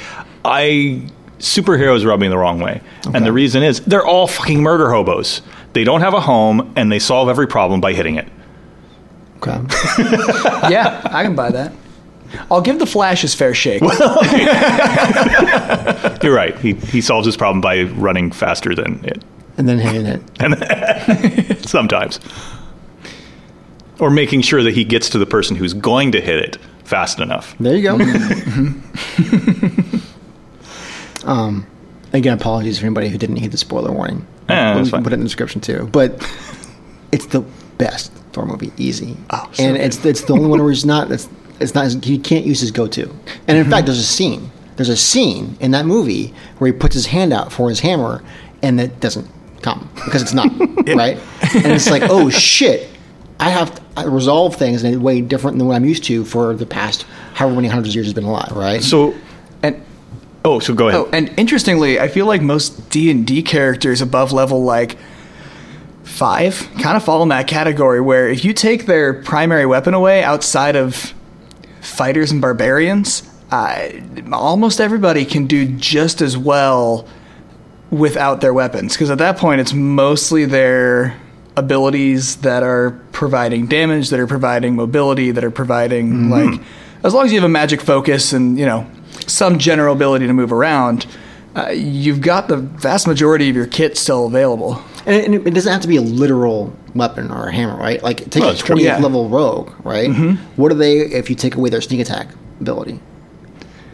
I 0.43 1.09
superheroes 1.39 2.05
rub 2.05 2.19
me 2.19 2.27
the 2.27 2.37
wrong 2.37 2.59
way, 2.59 2.81
and 3.13 3.25
the 3.25 3.31
reason 3.31 3.63
is 3.63 3.81
they're 3.81 4.05
all 4.05 4.27
fucking 4.27 4.61
murder 4.61 4.89
hobos. 4.89 5.41
They 5.77 5.83
don't 5.83 6.01
have 6.01 6.15
a 6.15 6.19
home, 6.19 6.73
and 6.75 6.91
they 6.91 6.97
solve 6.97 7.29
every 7.29 7.45
problem 7.45 7.81
by 7.81 7.93
hitting 7.93 8.15
it. 8.15 8.27
okay. 9.37 9.59
Yeah, 10.71 10.99
I 11.05 11.21
can 11.21 11.35
buy 11.35 11.51
that. 11.51 11.71
I'll 12.49 12.61
give 12.61 12.79
the 12.79 12.87
Flash 12.87 13.21
his 13.21 13.35
fair 13.35 13.53
shake. 13.53 13.81
You're 16.23 16.33
right. 16.33 16.57
He 16.57 16.73
he 16.73 16.99
solves 16.99 17.27
his 17.27 17.37
problem 17.37 17.61
by 17.61 17.83
running 17.83 18.31
faster 18.31 18.73
than 18.73 19.05
it. 19.05 19.23
and 19.59 19.69
then 19.69 19.77
hitting 19.77 20.07
it. 20.07 20.19
and 20.39 20.55
sometimes. 21.69 22.19
Or 23.99 24.09
making 24.09 24.41
sure 24.41 24.63
that 24.63 24.73
he 24.73 24.83
gets 24.83 25.09
to 25.09 25.19
the 25.19 25.27
person 25.27 25.55
who's 25.55 25.75
going 25.75 26.11
to 26.13 26.21
hit 26.21 26.39
it 26.39 26.57
fast 26.85 27.19
enough. 27.19 27.55
There 27.59 27.75
you 27.75 27.83
go. 27.83 27.93
um, 31.23 31.67
again, 32.13 32.33
apologies 32.33 32.79
for 32.79 32.87
anybody 32.87 33.09
who 33.09 33.19
didn't 33.19 33.35
heed 33.35 33.51
the 33.51 33.59
spoiler 33.59 33.91
warning. 33.91 34.25
We 34.49 34.89
can 34.89 35.03
put 35.03 35.11
it 35.11 35.15
in 35.15 35.19
the 35.19 35.25
description 35.25 35.61
too. 35.61 35.89
But 35.91 36.25
it's 37.11 37.27
the 37.27 37.41
best 37.77 38.11
Thor 38.33 38.45
movie, 38.45 38.71
easy. 38.77 39.17
Oh, 39.29 39.51
and 39.59 39.77
it's 39.77 40.03
it's 40.05 40.21
the 40.21 40.33
only 40.33 40.47
one 40.47 40.59
where 40.59 40.69
he's 40.69 40.85
not. 40.85 41.11
It's 41.11 41.29
it's 41.59 41.73
not. 41.73 42.03
He 42.03 42.17
can't 42.17 42.45
use 42.45 42.59
his 42.59 42.71
go-to. 42.71 43.13
And 43.47 43.57
in 43.57 43.69
fact, 43.69 43.87
there's 43.87 43.99
a 43.99 44.03
scene. 44.03 44.51
There's 44.75 44.89
a 44.89 44.97
scene 44.97 45.57
in 45.59 45.71
that 45.71 45.85
movie 45.85 46.33
where 46.59 46.71
he 46.71 46.77
puts 46.77 46.93
his 46.93 47.07
hand 47.07 47.33
out 47.33 47.51
for 47.51 47.69
his 47.69 47.79
hammer, 47.79 48.23
and 48.61 48.79
it 48.79 48.99
doesn't 48.99 49.27
come 49.61 49.89
because 50.05 50.21
it's 50.21 50.33
not 50.33 50.47
right. 50.95 51.17
And 51.55 51.67
it's 51.67 51.89
like, 51.89 52.03
oh 52.03 52.29
shit. 52.29 52.89
I 53.39 53.49
have 53.51 53.75
to 53.75 53.81
I 53.97 54.05
resolve 54.05 54.55
things 54.55 54.83
in 54.83 54.93
a 54.93 54.97
way 54.99 55.21
different 55.21 55.57
than 55.57 55.67
what 55.67 55.75
I'm 55.75 55.85
used 55.85 56.03
to 56.05 56.23
for 56.23 56.53
the 56.53 56.67
past 56.67 57.05
however 57.33 57.55
many 57.55 57.67
hundreds 57.67 57.89
of 57.89 57.95
years 57.95 58.05
he's 58.05 58.13
been 58.13 58.23
alive, 58.23 58.51
right? 58.51 58.81
So, 58.83 59.15
oh, 60.45 60.59
so 60.59 60.73
go 60.73 60.87
ahead. 60.87 61.01
oh, 61.01 61.09
and 61.11 61.33
interestingly, 61.37 61.99
I 61.99 62.07
feel 62.07 62.25
like 62.25 62.41
most 62.41 62.89
D 62.89 63.09
and 63.11 63.25
D 63.25 63.41
characters 63.43 64.01
above 64.01 64.31
level 64.31 64.63
like 64.63 64.97
five 66.03 66.69
kind 66.81 66.97
of 66.97 67.03
fall 67.03 67.21
in 67.21 67.29
that 67.29 67.47
category 67.47 68.01
where 68.01 68.29
if 68.29 68.45
you 68.45 68.53
take 68.53 68.85
their 68.85 69.13
primary 69.23 69.65
weapon 69.65 69.93
away 69.93 70.23
outside 70.23 70.75
of 70.75 71.13
fighters 71.81 72.31
and 72.31 72.41
barbarians, 72.41 73.29
uh, 73.51 73.89
almost 74.31 74.81
everybody 74.81 75.25
can 75.25 75.47
do 75.47 75.65
just 75.65 76.21
as 76.21 76.37
well 76.37 77.07
without 77.91 78.41
their 78.41 78.53
weapons 78.53 78.93
because 78.93 79.09
at 79.09 79.17
that 79.17 79.37
point 79.37 79.61
it's 79.61 79.73
mostly 79.73 80.43
their 80.43 81.17
abilities 81.55 82.37
that 82.37 82.61
are 82.61 82.91
providing 83.13 83.65
damage 83.65 84.09
that 84.09 84.19
are 84.19 84.27
providing 84.27 84.75
mobility 84.75 85.31
that 85.31 85.43
are 85.43 85.51
providing 85.51 86.29
like 86.29 86.59
as 87.03 87.13
long 87.13 87.25
as 87.25 87.31
you 87.31 87.39
have 87.39 87.45
a 87.45 87.51
magic 87.51 87.79
focus 87.79 88.33
and 88.33 88.59
you 88.59 88.65
know 88.65 88.85
some 89.27 89.59
general 89.59 89.93
ability 89.93 90.25
to 90.27 90.33
move 90.33 90.51
around 90.51 91.05
uh, 91.55 91.69
you've 91.69 92.21
got 92.21 92.47
the 92.49 92.57
vast 92.57 93.07
majority 93.07 93.49
of 93.49 93.55
your 93.55 93.65
kit 93.67 93.97
still 93.97 94.27
available 94.27 94.81
And 95.07 95.33
it, 95.35 95.47
it 95.47 95.53
doesn't 95.53 95.71
have 95.71 95.81
to 95.81 95.87
be 95.87 95.97
a 95.97 96.01
literal 96.01 96.71
weapon 96.93 97.31
or 97.31 97.47
a 97.47 97.53
hammer, 97.53 97.75
right? 97.77 98.01
Like 98.03 98.29
take 98.29 98.43
Oh, 98.43 98.49
a 98.49 98.53
20th 98.53 98.81
Yeah. 98.81 98.93
Mm-hmm. 98.95 99.03
level 99.03 99.29
rogue, 99.29 99.71
right? 99.83 100.11
What 100.55 100.71
are 100.71 100.75
they 100.75 100.97
if 100.99 101.29
you 101.29 101.35
take 101.35 101.55
away 101.55 101.69
their 101.71 101.81
sneak 101.81 101.99
attack 102.01 102.27
ability? 102.61 102.99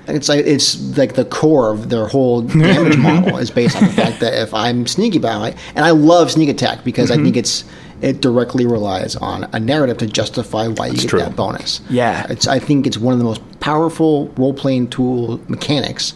It's 0.07 0.27
like 0.27 0.45
it's 0.45 0.97
like 0.97 1.13
the 1.13 1.23
core 1.23 1.71
of 1.71 1.89
their 1.89 2.07
whole 2.07 2.41
damage 2.65 2.97
model 2.97 3.37
is 3.37 3.49
based 3.49 3.77
on 3.77 3.85
the 3.85 3.93
fact 3.93 4.19
that 4.19 4.33
if 4.33 4.53
I'm 4.53 4.85
sneaky 4.85 5.19
by 5.19 5.49
it, 5.49 5.57
and 5.75 5.85
I 5.85 5.91
love 5.91 6.31
sneak 6.31 6.49
attack 6.49 6.83
because 6.83 7.09
Mm-hmm. 7.09 7.21
I 7.21 7.23
think 7.23 7.37
it's 7.37 7.63
it 8.03 8.21
directly 8.21 8.65
relies 8.67 9.15
on 9.15 9.45
a 9.53 9.59
narrative 9.59 9.97
to 9.99 10.07
justify 10.07 10.67
why 10.67 10.87
you 10.87 10.97
get 10.97 11.09
true. 11.09 11.19
that 11.19 11.35
bonus. 11.35 11.81
Yeah. 11.89 12.27
it's 12.29 12.47
I 12.47 12.59
think 12.59 12.85
it's 12.85 12.97
one 12.97 13.13
of 13.13 13.19
the 13.19 13.25
most 13.25 13.41
powerful 13.61 14.27
role 14.37 14.53
playing 14.53 14.89
tool 14.89 15.39
mechanics 15.47 16.13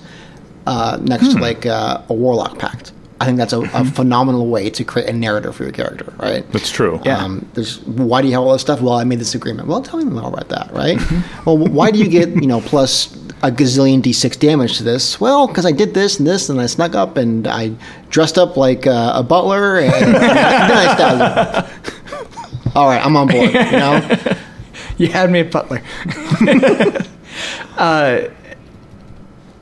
uh, 0.67 0.97
next 1.01 1.27
Hmm. 1.27 1.37
to 1.37 1.41
like 1.41 1.65
uh, 1.65 2.01
a 2.09 2.13
warlock 2.13 2.59
pact. 2.59 2.91
I 3.19 3.25
think 3.25 3.37
that's 3.39 3.53
a, 3.53 3.61
a 3.73 3.83
phenomenal 3.85 4.45
way 4.47 4.69
to 4.69 4.83
create 4.83 5.09
a 5.09 5.13
narrative 5.13 5.55
for 5.55 5.63
your 5.63 5.71
character, 5.71 6.13
right? 6.19 6.43
That's 6.51 6.69
true. 6.69 6.99
Yeah. 7.03 7.17
Um, 7.23 7.47
there's 7.55 7.79
why 7.85 8.21
do 8.21 8.27
you 8.27 8.33
have 8.35 8.43
all 8.43 8.53
this 8.53 8.61
stuff? 8.61 8.79
Well, 8.79 8.93
I 8.93 9.05
made 9.05 9.19
this 9.19 9.33
agreement. 9.33 9.67
Well, 9.67 9.81
tell 9.81 9.97
me 9.97 10.05
more 10.05 10.27
about 10.27 10.49
that, 10.49 10.71
right? 10.71 10.97
Mm-hmm. 10.99 11.43
well, 11.45 11.57
why 11.57 11.89
do 11.89 11.97
you 11.97 12.07
get 12.09 12.29
you 12.29 12.45
know 12.47 12.61
plus 12.61 13.07
a 13.43 13.51
gazillion 13.51 14.01
d6 14.01 14.39
damage 14.39 14.77
to 14.77 14.83
this? 14.83 15.19
Well, 15.19 15.47
because 15.47 15.65
I 15.65 15.71
did 15.71 15.93
this 15.93 16.19
and 16.19 16.27
this, 16.27 16.49
and 16.49 16.59
I 16.59 16.65
snuck 16.65 16.95
up 16.95 17.17
and 17.17 17.47
I 17.47 17.73
dressed 18.09 18.37
up 18.37 18.57
like 18.57 18.87
uh, 18.87 19.13
a 19.15 19.23
butler, 19.23 19.79
and 19.79 20.15
then 20.15 20.15
I 20.15 20.93
stabbed 20.95 21.67
him. 21.67 22.71
All 22.75 22.87
right, 22.87 23.03
I'm 23.03 23.15
on 23.15 23.27
board. 23.27 23.53
You 23.53 23.71
know, 23.71 24.35
You 24.97 25.07
had 25.07 25.29
me 25.29 25.41
at 25.41 25.51
Butler. 25.51 25.81
uh, 27.77 28.21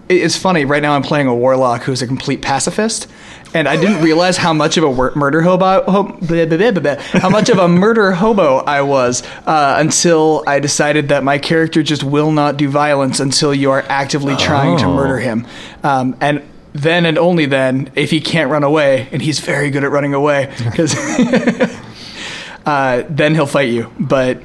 it's 0.07 0.37
funny. 0.37 0.65
Right 0.65 0.81
now, 0.81 0.93
I'm 0.93 1.03
playing 1.03 1.27
a 1.27 1.35
warlock 1.35 1.83
who's 1.83 2.01
a 2.01 2.07
complete 2.07 2.41
pacifist, 2.41 3.09
and 3.55 3.67
I 3.67 3.75
didn't 3.77 4.03
realize 4.03 4.37
how 4.37 4.53
much 4.53 4.77
of 4.77 4.83
a 4.83 4.89
wor- 4.89 5.13
murder 5.15 5.41
hobo, 5.41 5.81
ho- 5.89 6.03
blah, 6.21 6.45
blah, 6.45 6.71
blah, 6.71 6.95
how 7.19 7.29
much 7.29 7.49
of 7.49 7.57
a 7.57 7.67
murder 7.67 8.11
hobo 8.11 8.57
I 8.57 8.81
was 8.81 9.23
uh, 9.47 9.75
until 9.79 10.43
I 10.45 10.59
decided 10.59 11.07
that 11.09 11.23
my 11.23 11.39
character 11.39 11.81
just 11.81 12.03
will 12.03 12.31
not 12.31 12.57
do 12.57 12.69
violence 12.69 13.19
until 13.19 13.53
you 13.53 13.71
are 13.71 13.83
actively 13.89 14.35
trying 14.35 14.77
to 14.79 14.85
Oh. 14.85 14.93
murder 14.93 15.17
him, 15.17 15.47
um, 15.83 16.15
and. 16.21 16.43
Then 16.77 17.05
and 17.05 17.17
only 17.17 17.45
then, 17.45 17.89
if 17.95 18.11
he 18.11 18.19
can't 18.19 18.51
run 18.51 18.65
away, 18.65 19.07
and 19.13 19.21
he's 19.21 19.39
very 19.39 19.69
good 19.69 19.85
at 19.85 19.91
running 19.91 20.13
away, 20.13 20.53
because 20.61 20.93
uh, 22.65 23.03
then 23.09 23.33
he'll 23.33 23.45
fight 23.45 23.69
you. 23.69 23.89
But 23.97 24.41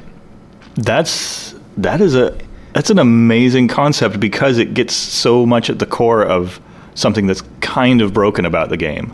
That's 0.76 1.54
that 1.78 2.00
is 2.00 2.14
a 2.14 2.38
that's 2.72 2.88
an 2.90 3.00
amazing 3.00 3.66
concept 3.66 4.20
because 4.20 4.58
it 4.58 4.74
gets 4.74 4.94
so 4.94 5.44
much 5.44 5.70
at 5.70 5.80
the 5.80 5.86
core 5.86 6.22
of 6.24 6.60
something 6.94 7.26
that's 7.26 7.42
kind 7.60 8.00
of 8.02 8.12
broken 8.12 8.44
about 8.44 8.68
the 8.68 8.76
game. 8.76 9.12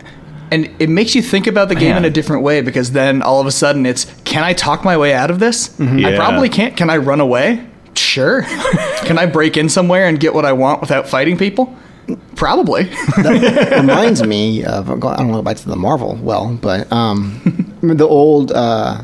And 0.51 0.69
it 0.79 0.89
makes 0.89 1.13
you 1.13 1.21
think 1.21 1.45
about 1.45 1.67
the 1.67 1.75
game 1.75 1.89
Man. 1.89 1.97
in 1.97 2.05
a 2.05 2.09
different 2.09 2.41
way 2.43 2.61
because 2.61 2.91
then 2.93 3.21
all 3.21 3.41
of 3.41 3.47
a 3.47 3.51
sudden 3.51 3.85
it's 3.85 4.05
can 4.23 4.43
I 4.43 4.53
talk 4.53 4.83
my 4.85 4.95
way 4.97 5.13
out 5.13 5.29
of 5.29 5.39
this? 5.39 5.77
I 5.79 5.83
Yeah. 5.97 6.15
probably 6.15 6.47
can't. 6.49 6.75
Can 6.77 6.89
I 6.89 6.97
run 6.97 7.19
away? 7.19 7.65
Sure. 7.95 8.43
can 9.03 9.17
I 9.19 9.25
break 9.25 9.57
in 9.57 9.67
somewhere 9.69 10.07
and 10.07 10.19
get 10.19 10.33
what 10.33 10.45
I 10.45 10.53
want 10.53 10.79
without 10.81 11.09
fighting 11.09 11.37
people? 11.37 11.75
Probably. 12.35 12.83
that 12.83 13.77
reminds 13.81 14.23
me 14.25 14.63
of 14.63 14.89
I 14.89 14.95
don't 15.17 15.31
know 15.31 15.39
about 15.39 15.57
the 15.57 15.75
Marvel 15.75 16.17
well, 16.21 16.57
but 16.61 16.89
um, 16.93 17.41
the 17.81 18.07
old 18.07 18.53
uh, 18.53 19.01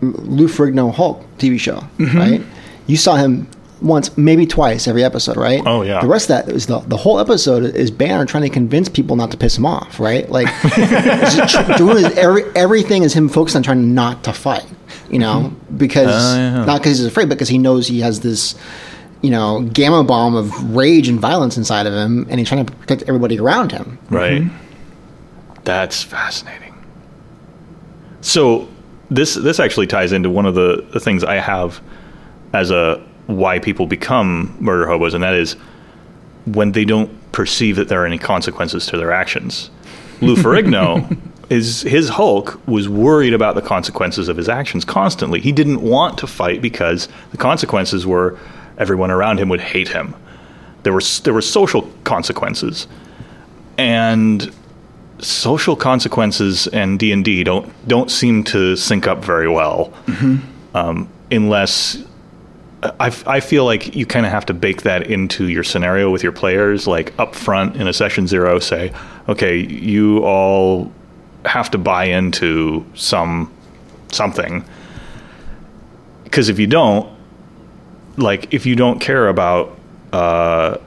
Lou 0.00 0.46
Ferrigno 0.46 0.94
Hulk 0.94 1.24
TV 1.38 1.58
show, 1.58 1.80
Mm-hmm. 1.98 2.16
right? 2.18 2.42
You 2.86 2.96
saw 2.96 3.16
him 3.16 3.48
once, 3.82 4.16
maybe 4.16 4.46
twice 4.46 4.86
every 4.88 5.02
episode, 5.04 5.36
right? 5.36 5.62
Oh, 5.64 5.82
yeah. 5.82 6.00
The 6.00 6.06
rest 6.06 6.30
of 6.30 6.46
that 6.46 6.54
is 6.54 6.66
the 6.66 6.80
the 6.80 6.96
whole 6.96 7.18
episode 7.18 7.64
is 7.64 7.90
Banner 7.90 8.26
trying 8.26 8.42
to 8.42 8.48
convince 8.50 8.88
people 8.88 9.16
not 9.16 9.30
to 9.30 9.36
piss 9.36 9.56
him 9.56 9.66
off, 9.66 9.98
right? 10.00 10.28
Like 10.28 10.48
it's 10.64 11.36
just 11.36 11.54
tr- 11.54 11.72
doing 11.76 12.04
his, 12.04 12.16
every, 12.18 12.44
everything 12.54 13.02
is 13.02 13.14
him 13.14 13.28
focused 13.28 13.56
on 13.56 13.62
trying 13.62 13.94
not 13.94 14.24
to 14.24 14.32
fight, 14.32 14.66
you 15.10 15.18
know, 15.18 15.50
mm-hmm. 15.52 15.76
because 15.76 16.08
Oh, 16.08 16.36
yeah. 16.36 16.64
not 16.64 16.80
because 16.80 16.98
he's 16.98 17.06
afraid, 17.06 17.28
but 17.28 17.36
because 17.36 17.48
he 17.48 17.58
knows 17.58 17.86
he 17.86 18.00
has 18.00 18.20
this. 18.20 18.54
You 19.22 19.28
know, 19.28 19.60
gamma 19.60 20.02
bomb 20.02 20.34
of 20.34 20.74
rage 20.74 21.06
and 21.06 21.20
violence 21.20 21.58
inside 21.58 21.86
of 21.86 21.92
him, 21.92 22.26
and 22.30 22.38
he's 22.40 22.48
trying 22.48 22.64
to 22.64 22.72
protect 22.72 23.02
everybody 23.02 23.38
around 23.38 23.70
him. 23.70 23.98
Right. 24.08 24.40
Mm-hmm. 24.40 25.60
That's 25.64 26.02
fascinating. 26.02 26.74
So 28.22 28.66
this 29.10 29.34
this 29.34 29.60
actually 29.60 29.86
ties 29.88 30.12
into 30.12 30.30
one 30.30 30.46
of 30.46 30.54
the, 30.54 30.86
the 30.92 31.00
things 31.00 31.22
I 31.24 31.34
have 31.34 31.82
as 32.52 32.70
a 32.70 33.06
why 33.30 33.58
people 33.58 33.86
become 33.86 34.56
murder 34.60 34.86
hobos, 34.86 35.14
and 35.14 35.22
that 35.22 35.34
is 35.34 35.54
when 36.46 36.72
they 36.72 36.84
don't 36.84 37.10
perceive 37.32 37.76
that 37.76 37.88
there 37.88 38.02
are 38.02 38.06
any 38.06 38.18
consequences 38.18 38.86
to 38.86 38.96
their 38.96 39.12
actions. 39.12 39.70
Lou 40.20 40.36
Ferrigno 40.36 41.18
is 41.48 41.82
his 41.82 42.08
Hulk 42.10 42.60
was 42.66 42.88
worried 42.88 43.34
about 43.34 43.54
the 43.54 43.62
consequences 43.62 44.28
of 44.28 44.36
his 44.36 44.48
actions 44.48 44.84
constantly. 44.84 45.40
He 45.40 45.52
didn't 45.52 45.82
want 45.82 46.18
to 46.18 46.26
fight 46.26 46.62
because 46.62 47.08
the 47.32 47.36
consequences 47.36 48.06
were 48.06 48.38
everyone 48.78 49.10
around 49.10 49.38
him 49.38 49.48
would 49.48 49.60
hate 49.60 49.88
him. 49.88 50.14
There 50.82 50.92
were 50.92 51.02
there 51.24 51.34
were 51.34 51.42
social 51.42 51.90
consequences, 52.04 52.86
and 53.76 54.54
social 55.18 55.76
consequences 55.76 56.66
and 56.68 56.98
D 56.98 57.12
and 57.12 57.24
D 57.24 57.44
don't 57.44 57.70
don't 57.88 58.10
seem 58.10 58.44
to 58.44 58.76
sync 58.76 59.06
up 59.06 59.24
very 59.24 59.48
well, 59.48 59.92
um, 60.74 61.08
unless 61.30 62.02
I, 62.82 63.14
I 63.26 63.40
feel 63.40 63.66
like 63.66 63.94
you 63.94 64.06
kind 64.06 64.24
of 64.24 64.32
have 64.32 64.46
to 64.46 64.54
bake 64.54 64.82
that 64.82 65.06
into 65.06 65.48
your 65.48 65.62
scenario 65.62 66.10
with 66.10 66.22
your 66.22 66.32
players, 66.32 66.86
like 66.86 67.18
up 67.18 67.34
front 67.34 67.76
in 67.76 67.86
a 67.86 67.92
session 67.92 68.26
zero. 68.26 68.58
Say, 68.58 68.92
okay, 69.28 69.58
you 69.58 70.24
all 70.24 70.90
have 71.44 71.70
to 71.72 71.78
buy 71.78 72.04
into 72.04 72.84
some 72.94 73.52
something, 74.10 74.64
because 76.24 76.48
if 76.48 76.58
you 76.58 76.66
don't, 76.66 77.14
like 78.16 78.52
if 78.54 78.64
you 78.64 78.76
don't 78.76 78.98
care 78.98 79.28
about 79.28 79.78
uh, 80.12 80.78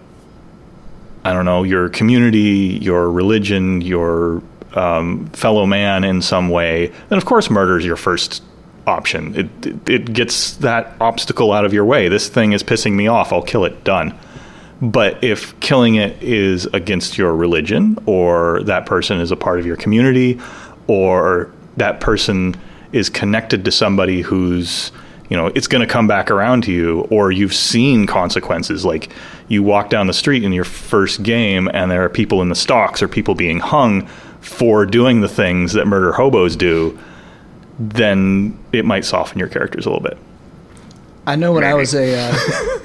I 1.23 1.31
don't 1.31 1.45
know, 1.45 1.63
your 1.63 1.89
community, 1.89 2.79
your 2.81 3.09
religion, 3.11 3.81
your 3.81 4.41
um, 4.73 5.27
fellow 5.27 5.65
man 5.65 6.03
in 6.03 6.21
some 6.21 6.49
way, 6.49 6.87
then 7.09 7.17
of 7.17 7.25
course 7.25 7.49
murder 7.49 7.77
is 7.77 7.85
your 7.85 7.95
first 7.95 8.43
option. 8.87 9.35
It, 9.35 9.65
it, 9.65 9.89
it 9.89 10.13
gets 10.13 10.55
that 10.57 10.95
obstacle 10.99 11.51
out 11.51 11.65
of 11.65 11.73
your 11.73 11.85
way. 11.85 12.09
This 12.09 12.29
thing 12.29 12.53
is 12.53 12.63
pissing 12.63 12.93
me 12.93 13.07
off. 13.07 13.31
I'll 13.31 13.41
kill 13.41 13.65
it. 13.65 13.83
Done. 13.83 14.17
But 14.81 15.23
if 15.23 15.57
killing 15.61 15.95
it 15.95 16.21
is 16.21 16.65
against 16.67 17.17
your 17.17 17.35
religion, 17.35 17.97
or 18.05 18.61
that 18.63 18.85
person 18.85 19.19
is 19.19 19.31
a 19.31 19.37
part 19.37 19.59
of 19.59 19.65
your 19.65 19.77
community, 19.77 20.39
or 20.87 21.51
that 21.77 22.01
person 22.01 22.55
is 22.91 23.09
connected 23.09 23.65
to 23.65 23.71
somebody 23.71 24.21
who's 24.21 24.91
you 25.29 25.37
know 25.37 25.47
it's 25.47 25.67
going 25.67 25.85
to 25.85 25.91
come 25.91 26.07
back 26.07 26.29
around 26.29 26.63
to 26.63 26.71
you 26.71 27.01
or 27.09 27.31
you've 27.31 27.53
seen 27.53 28.05
consequences 28.05 28.85
like 28.85 29.09
you 29.47 29.63
walk 29.63 29.89
down 29.89 30.07
the 30.07 30.13
street 30.13 30.43
in 30.43 30.51
your 30.51 30.63
first 30.63 31.23
game 31.23 31.69
and 31.73 31.89
there 31.89 32.03
are 32.03 32.09
people 32.09 32.41
in 32.41 32.49
the 32.49 32.55
stocks 32.55 33.01
or 33.01 33.07
people 33.07 33.33
being 33.33 33.59
hung 33.59 34.05
for 34.41 34.85
doing 34.85 35.21
the 35.21 35.27
things 35.27 35.73
that 35.73 35.87
murder 35.87 36.11
hobos 36.11 36.55
do 36.55 36.97
then 37.79 38.57
it 38.71 38.85
might 38.85 39.05
soften 39.05 39.39
your 39.39 39.47
characters 39.47 39.85
a 39.85 39.89
little 39.89 40.03
bit 40.03 40.17
I 41.25 41.35
know 41.37 41.53
when 41.53 41.63
I 41.63 41.73
was 41.73 41.95
a, 41.95 42.15
uh, 42.19 42.79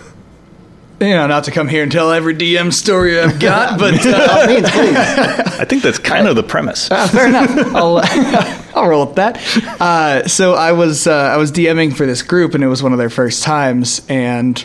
you 1.01 1.09
know, 1.11 1.27
not 1.27 1.43
to 1.45 1.51
come 1.51 1.67
here 1.67 1.83
and 1.83 1.91
tell 1.91 2.13
every 2.13 2.35
DM 2.37 2.73
story 2.73 3.19
I've 3.21 3.41
got, 3.41 3.79
but 3.81 3.95
uh, 4.07 4.13
By 4.27 4.33
all 4.43 4.47
means, 4.47 4.71
please. 4.71 4.97
i 4.97 5.65
think 5.65 5.83
that's 5.83 5.99
kind 5.99 6.29
of 6.29 6.37
the 6.37 6.45
premise 6.45 6.89
Uh, 6.91 7.09
fair 7.09 7.27
enough. 7.29 7.51
I'll, 7.75 8.01
I'll 8.77 8.89
roll 8.89 9.07
with 9.07 9.17
that. 9.17 9.39
Uh, 9.81 10.27
so 10.29 10.55
I 10.55 10.71
was 10.73 11.07
uh, 11.09 11.13
I 11.15 11.37
was 11.37 11.51
DMing 11.51 11.93
for 11.97 12.07
this 12.07 12.23
group, 12.23 12.55
and 12.55 12.63
it 12.63 12.69
was 12.69 12.81
one 12.83 12.93
of 12.93 12.99
their 12.99 13.11
first 13.11 13.43
times, 13.43 14.03
and 14.09 14.65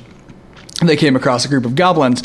they 0.83 0.95
came 0.95 1.15
across 1.15 1.45
a 1.45 1.47
group 1.47 1.65
of 1.65 1.73
goblins. 1.75 2.21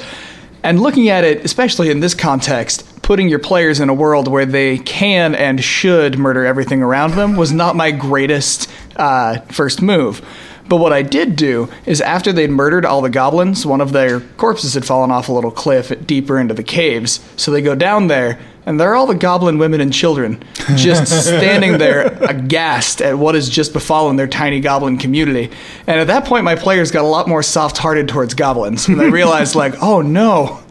And 0.62 0.80
looking 0.80 1.08
at 1.08 1.24
it, 1.24 1.44
especially 1.44 1.90
in 1.90 2.00
this 2.00 2.14
context, 2.14 2.84
putting 3.02 3.28
your 3.28 3.38
players 3.38 3.80
in 3.80 3.88
a 3.88 3.94
world 3.94 4.28
where 4.28 4.46
they 4.46 4.78
can 4.78 5.34
and 5.34 5.62
should 5.62 6.18
murder 6.18 6.44
everything 6.44 6.82
around 6.82 7.14
them 7.14 7.36
was 7.36 7.52
not 7.52 7.76
my 7.76 7.90
greatest 7.90 8.70
uh, 8.96 9.40
first 9.50 9.82
move. 9.82 10.22
But 10.68 10.76
what 10.76 10.92
I 10.92 11.02
did 11.02 11.36
do 11.36 11.70
is 11.86 12.00
after 12.00 12.32
they'd 12.32 12.50
murdered 12.50 12.84
all 12.84 13.00
the 13.00 13.08
goblins, 13.08 13.64
one 13.64 13.80
of 13.80 13.92
their 13.92 14.20
corpses 14.20 14.74
had 14.74 14.84
fallen 14.84 15.10
off 15.10 15.28
a 15.28 15.32
little 15.32 15.50
cliff 15.50 15.92
deeper 16.06 16.38
into 16.38 16.52
the 16.52 16.62
caves. 16.62 17.20
So 17.36 17.50
they 17.50 17.62
go 17.62 17.74
down 17.74 18.08
there, 18.08 18.38
and 18.66 18.78
there 18.78 18.90
are 18.92 18.94
all 18.94 19.06
the 19.06 19.14
goblin 19.14 19.56
women 19.56 19.80
and 19.80 19.92
children 19.92 20.44
just 20.76 21.26
standing 21.26 21.78
there 21.78 22.18
aghast 22.22 23.00
at 23.00 23.16
what 23.16 23.34
has 23.34 23.48
just 23.48 23.72
befallen 23.72 24.16
their 24.16 24.26
tiny 24.26 24.60
goblin 24.60 24.98
community. 24.98 25.50
And 25.86 26.00
at 26.00 26.08
that 26.08 26.26
point, 26.26 26.44
my 26.44 26.54
players 26.54 26.90
got 26.90 27.02
a 27.02 27.08
lot 27.08 27.28
more 27.28 27.42
soft 27.42 27.78
hearted 27.78 28.08
towards 28.08 28.34
goblins. 28.34 28.88
And 28.88 29.00
they 29.00 29.08
realized, 29.10 29.54
like, 29.54 29.82
oh 29.82 30.02
no, 30.02 30.62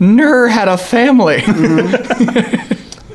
Nur 0.00 0.48
had 0.48 0.68
a 0.68 0.76
family. 0.78 1.36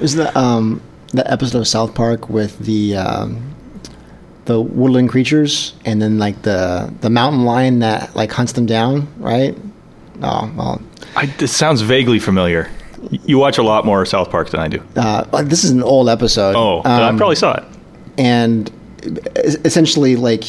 Is 0.01 0.15
the 0.15 0.31
um 0.37 0.81
that 1.13 1.29
episode 1.31 1.59
of 1.59 1.67
South 1.67 1.93
Park 1.93 2.29
with 2.29 2.57
the 2.59 2.95
um, 2.97 3.53
the 4.45 4.59
woodland 4.59 5.09
creatures 5.09 5.73
and 5.85 6.01
then 6.01 6.17
like 6.17 6.41
the 6.41 6.91
the 7.01 7.09
mountain 7.09 7.43
lion 7.45 7.79
that 7.79 8.15
like 8.15 8.31
hunts 8.31 8.53
them 8.53 8.65
down, 8.65 9.07
right? 9.17 9.55
Oh 10.23 10.51
well, 10.55 10.81
I, 11.15 11.25
this 11.27 11.55
sounds 11.55 11.81
vaguely 11.81 12.19
familiar 12.19 12.69
you 13.25 13.39
watch 13.39 13.57
a 13.57 13.63
lot 13.63 13.83
more 13.83 14.05
south 14.05 14.29
park 14.29 14.51
than 14.51 14.59
i 14.59 14.67
do 14.67 14.79
uh, 14.95 15.23
this 15.41 15.63
is 15.63 15.71
an 15.71 15.81
old 15.81 16.07
episode. 16.07 16.55
oh 16.55 16.83
then 16.83 17.01
i 17.01 17.09
Um, 17.09 17.17
probably 17.17 17.35
saw 17.35 17.55
it 17.55 17.63
and 18.19 18.69
essentially 19.65 20.15
like 20.15 20.43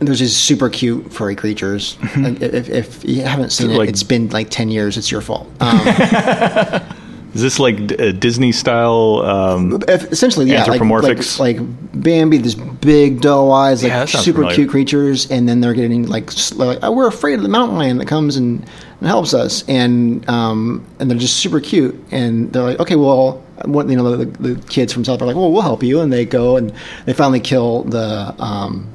there's 0.00 0.18
these 0.20 0.36
super 0.36 0.68
cute 0.68 1.12
furry 1.12 1.36
creatures. 1.36 1.96
Like, 2.16 2.40
if, 2.42 2.68
if 2.68 3.04
you 3.04 3.22
haven't 3.22 3.50
seen 3.50 3.70
it, 3.70 3.76
Like- 3.78 3.88
it's 3.88 4.02
been 4.02 4.28
like 4.30 4.50
ten 4.50 4.68
years. 4.70 4.96
It's 4.96 5.10
your 5.10 5.20
fault. 5.20 5.48
Um, 5.60 6.96
is 7.32 7.42
this 7.42 7.60
like 7.60 7.86
d- 7.86 7.94
a 7.94 8.12
disney 8.12 8.50
style 8.50 9.22
um, 9.24 9.80
If- 9.86 10.10
essentially, 10.10 10.46
yeah, 10.50 10.64
like, 10.64 10.80
Anthropomorphics? 10.80 11.38
like, 11.38 11.58
like 11.58 12.02
Bambi, 12.02 12.38
this 12.38 12.56
big 12.56 13.20
doe 13.20 13.52
eyes, 13.52 13.84
like 13.84 13.90
Yeah, 13.90 14.00
that 14.00 14.08
sounds 14.08 14.24
super 14.24 14.38
familiar. 14.38 14.56
cute 14.56 14.70
creatures, 14.70 15.30
and 15.30 15.48
then 15.48 15.60
they're 15.60 15.74
getting 15.74 16.08
like, 16.08 16.28
like 16.56 16.80
oh, 16.82 16.90
we're 16.90 17.06
afraid 17.06 17.34
of 17.34 17.42
the 17.42 17.48
mountain 17.48 17.78
lion 17.78 17.98
that 17.98 18.08
comes 18.08 18.34
and, 18.36 18.68
and 18.98 19.06
helps 19.08 19.32
us, 19.32 19.62
and 19.68 20.28
um, 20.28 20.84
and 20.98 21.08
they're 21.08 21.18
just 21.18 21.36
super 21.36 21.60
cute, 21.60 21.94
and 22.10 22.52
they're 22.52 22.64
like, 22.64 22.80
okay, 22.80 22.96
well, 22.96 23.34
what 23.64 23.88
you 23.88 23.94
know, 23.94 24.16
the, 24.16 24.24
the 24.24 24.60
kids 24.68 24.92
from 24.92 25.04
South 25.04 25.22
are 25.22 25.26
like, 25.26 25.36
well, 25.36 25.52
we'll 25.52 25.62
help 25.62 25.84
you, 25.84 26.00
and 26.00 26.12
they 26.12 26.24
go 26.24 26.56
and 26.56 26.72
they 27.06 27.12
finally 27.12 27.38
kill 27.40 27.84
the. 27.84 28.34
Um, 28.40 28.88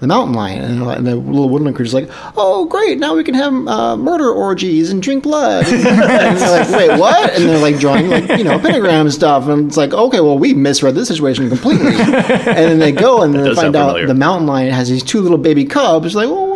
the 0.00 0.06
mountain 0.06 0.34
lion, 0.34 0.64
and, 0.64 0.82
and 0.82 1.06
the 1.06 1.14
little 1.16 1.48
woodland 1.48 1.76
creature's 1.76 1.94
like, 1.94 2.08
"Oh, 2.36 2.64
great! 2.64 2.98
Now 2.98 3.14
we 3.14 3.22
can 3.22 3.34
have 3.34 3.52
uh, 3.68 3.96
murder 3.96 4.30
orgies 4.30 4.90
and 4.90 5.02
drink 5.02 5.22
blood." 5.22 5.66
And, 5.70 6.38
they're 6.38 6.64
like, 6.64 6.70
"Wait, 6.70 6.98
what?" 6.98 7.34
And 7.34 7.48
they're 7.48 7.58
like 7.58 7.78
drawing 7.78 8.08
like 8.08 8.28
you 8.38 8.44
know 8.44 8.58
pentagram 8.58 9.10
stuff, 9.10 9.46
and 9.46 9.68
it's 9.68 9.76
like, 9.76 9.92
"Okay, 9.92 10.20
well, 10.20 10.38
we 10.38 10.54
misread 10.54 10.94
this 10.94 11.08
situation 11.08 11.48
completely." 11.48 11.94
and 11.94 12.56
then 12.56 12.78
they 12.78 12.92
go 12.92 13.22
and 13.22 13.34
then 13.34 13.44
they 13.44 13.54
find 13.54 13.76
out 13.76 13.88
familiar. 13.88 14.06
the 14.06 14.14
mountain 14.14 14.46
lion 14.46 14.72
has 14.72 14.88
these 14.88 15.02
two 15.02 15.20
little 15.20 15.38
baby 15.38 15.64
cubs. 15.64 16.14
Like, 16.14 16.28
"Oh, 16.28 16.49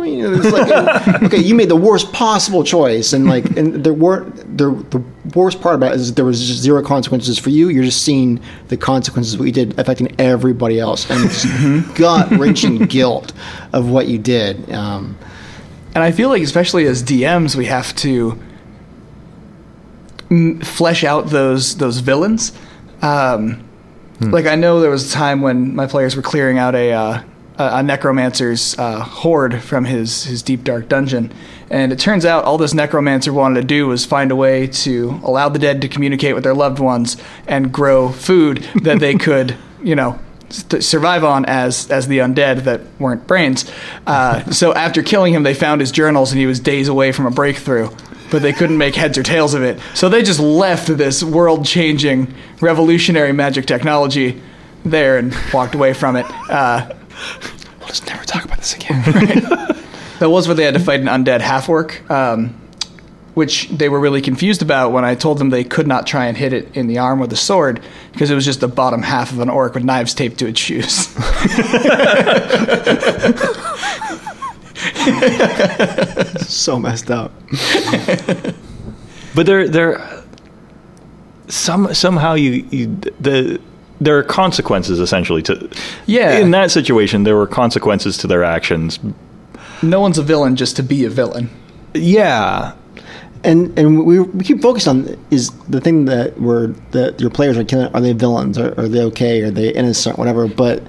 where's 0.00 0.12
mommy?" 0.12 0.20
And 0.20 0.36
it's 0.36 0.52
like, 0.52 1.22
"Okay, 1.24 1.38
you 1.38 1.54
made 1.54 1.68
the 1.68 1.76
worst 1.76 2.12
possible 2.12 2.64
choice," 2.64 3.12
and 3.12 3.26
like, 3.26 3.44
and 3.56 3.84
there 3.84 3.92
weren't 3.92 4.56
the 4.58 4.70
the 4.90 5.02
worst 5.34 5.60
part 5.60 5.74
about 5.76 5.92
it 5.92 6.00
is 6.00 6.14
there 6.14 6.24
was 6.24 6.44
just 6.46 6.60
zero 6.60 6.82
consequences 6.82 7.38
for 7.38 7.50
you. 7.50 7.68
You're 7.68 7.84
just 7.84 8.02
seeing 8.02 8.40
the 8.68 8.76
consequences 8.76 9.34
of 9.34 9.40
what 9.40 9.46
you 9.46 9.52
did 9.52 9.78
affecting 9.78 10.14
everybody 10.20 10.80
else, 10.80 11.08
and 11.10 11.24
it's 11.24 11.44
gut 11.98 12.30
wrenching 12.32 12.78
guilt 12.86 13.32
of 13.72 13.88
what 13.88 14.06
you 14.08 14.18
did. 14.18 14.70
Um, 14.72 15.16
And 15.94 16.04
I 16.04 16.12
feel 16.12 16.28
like, 16.28 16.42
especially 16.42 16.86
as 16.86 17.02
DMs, 17.02 17.56
we 17.56 17.66
have 17.66 17.94
to 17.96 18.38
flesh 20.62 21.04
out 21.04 21.28
those 21.30 21.76
those 21.76 21.98
villains. 21.98 22.52
Um, 23.02 23.64
Like 24.20 24.46
I 24.46 24.54
know 24.54 24.80
there 24.80 24.90
was 24.90 25.10
a 25.10 25.12
time 25.14 25.40
when 25.40 25.74
my 25.74 25.86
players 25.86 26.14
were 26.14 26.22
clearing 26.22 26.58
out 26.58 26.74
a 26.74 26.92
uh, 26.92 27.22
a 27.60 27.82
necromancer's 27.82 28.78
uh, 28.78 29.00
horde 29.00 29.62
from 29.62 29.84
his 29.84 30.24
his 30.24 30.42
deep 30.42 30.64
dark 30.64 30.88
dungeon, 30.88 31.32
and 31.68 31.92
it 31.92 31.98
turns 31.98 32.24
out 32.24 32.44
all 32.44 32.58
this 32.58 32.72
necromancer 32.72 33.32
wanted 33.32 33.60
to 33.60 33.66
do 33.66 33.86
was 33.86 34.06
find 34.06 34.30
a 34.30 34.36
way 34.36 34.66
to 34.66 35.20
allow 35.22 35.48
the 35.48 35.58
dead 35.58 35.82
to 35.82 35.88
communicate 35.88 36.34
with 36.34 36.44
their 36.44 36.54
loved 36.54 36.78
ones 36.78 37.16
and 37.46 37.72
grow 37.72 38.08
food 38.08 38.58
that 38.82 38.98
they 38.98 39.14
could, 39.14 39.56
you 39.82 39.94
know, 39.94 40.18
survive 40.48 41.22
on 41.22 41.44
as 41.44 41.90
as 41.90 42.08
the 42.08 42.18
undead 42.18 42.64
that 42.64 42.80
weren't 42.98 43.26
brains. 43.26 43.70
Uh, 44.06 44.42
so 44.50 44.72
after 44.74 45.02
killing 45.02 45.34
him, 45.34 45.42
they 45.42 45.54
found 45.54 45.80
his 45.80 45.92
journals, 45.92 46.32
and 46.32 46.40
he 46.40 46.46
was 46.46 46.60
days 46.60 46.88
away 46.88 47.12
from 47.12 47.26
a 47.26 47.30
breakthrough. 47.30 47.88
But 48.30 48.42
they 48.42 48.52
couldn't 48.52 48.78
make 48.78 48.94
heads 48.94 49.18
or 49.18 49.24
tails 49.24 49.54
of 49.54 49.62
it, 49.64 49.80
so 49.92 50.08
they 50.08 50.22
just 50.22 50.38
left 50.38 50.86
this 50.86 51.20
world-changing, 51.20 52.32
revolutionary 52.60 53.32
magic 53.32 53.66
technology 53.66 54.40
there 54.84 55.18
and 55.18 55.34
walked 55.52 55.74
away 55.74 55.92
from 55.92 56.14
it. 56.14 56.26
Uh, 56.48 56.92
we'll 57.78 57.88
just 57.88 58.06
never 58.06 58.24
talk 58.24 58.44
about 58.44 58.58
this 58.58 58.74
again. 58.74 59.02
that 60.18 60.30
was 60.30 60.48
where 60.48 60.54
they 60.54 60.64
had 60.64 60.74
to 60.74 60.80
fight 60.80 61.00
an 61.00 61.06
undead 61.06 61.40
half 61.40 61.68
orc, 61.68 62.08
um, 62.10 62.54
which 63.34 63.68
they 63.68 63.88
were 63.88 64.00
really 64.00 64.20
confused 64.20 64.62
about 64.62 64.92
when 64.92 65.04
I 65.04 65.14
told 65.14 65.38
them 65.38 65.50
they 65.50 65.64
could 65.64 65.86
not 65.86 66.06
try 66.06 66.26
and 66.26 66.36
hit 66.36 66.52
it 66.52 66.76
in 66.76 66.86
the 66.86 66.98
arm 66.98 67.20
with 67.20 67.32
a 67.32 67.36
sword 67.36 67.80
because 68.12 68.30
it 68.30 68.34
was 68.34 68.44
just 68.44 68.60
the 68.60 68.68
bottom 68.68 69.02
half 69.02 69.32
of 69.32 69.40
an 69.40 69.48
orc 69.48 69.74
with 69.74 69.84
knives 69.84 70.14
taped 70.14 70.38
to 70.38 70.46
its 70.46 70.60
shoes. 70.60 71.08
so 76.46 76.78
messed 76.78 77.10
up. 77.10 77.32
But 79.34 79.46
there, 79.46 79.68
there, 79.68 80.24
some 81.48 81.94
somehow 81.94 82.34
you, 82.34 82.66
you 82.70 82.86
the 83.20 83.60
there 84.00 84.16
are 84.16 84.22
consequences 84.22 84.98
essentially 84.98 85.42
to. 85.42 85.70
Yeah. 86.06 86.38
In 86.38 86.50
that 86.52 86.70
situation, 86.70 87.24
there 87.24 87.36
were 87.36 87.46
consequences 87.46 88.16
to 88.18 88.26
their 88.26 88.42
actions. 88.42 88.98
no 89.82 90.00
one's 90.00 90.18
a 90.18 90.22
villain 90.22 90.56
just 90.56 90.76
to 90.76 90.82
be 90.82 91.04
a 91.04 91.10
villain. 91.10 91.50
Yeah. 91.94 92.74
And 93.42 93.78
and 93.78 94.04
we, 94.04 94.20
we 94.20 94.44
keep 94.44 94.60
focused 94.60 94.86
on 94.86 95.16
is 95.30 95.50
the 95.68 95.80
thing 95.80 96.04
that 96.06 96.38
we're 96.40 96.68
that 96.92 97.20
your 97.20 97.30
players 97.30 97.56
are 97.56 97.64
killing. 97.64 97.92
Are 97.94 98.00
they 98.00 98.12
villains? 98.12 98.58
Are, 98.58 98.78
are 98.78 98.88
they 98.88 99.02
okay? 99.04 99.42
Are 99.42 99.50
they 99.50 99.70
innocent? 99.70 100.18
Whatever. 100.18 100.46
But 100.46 100.82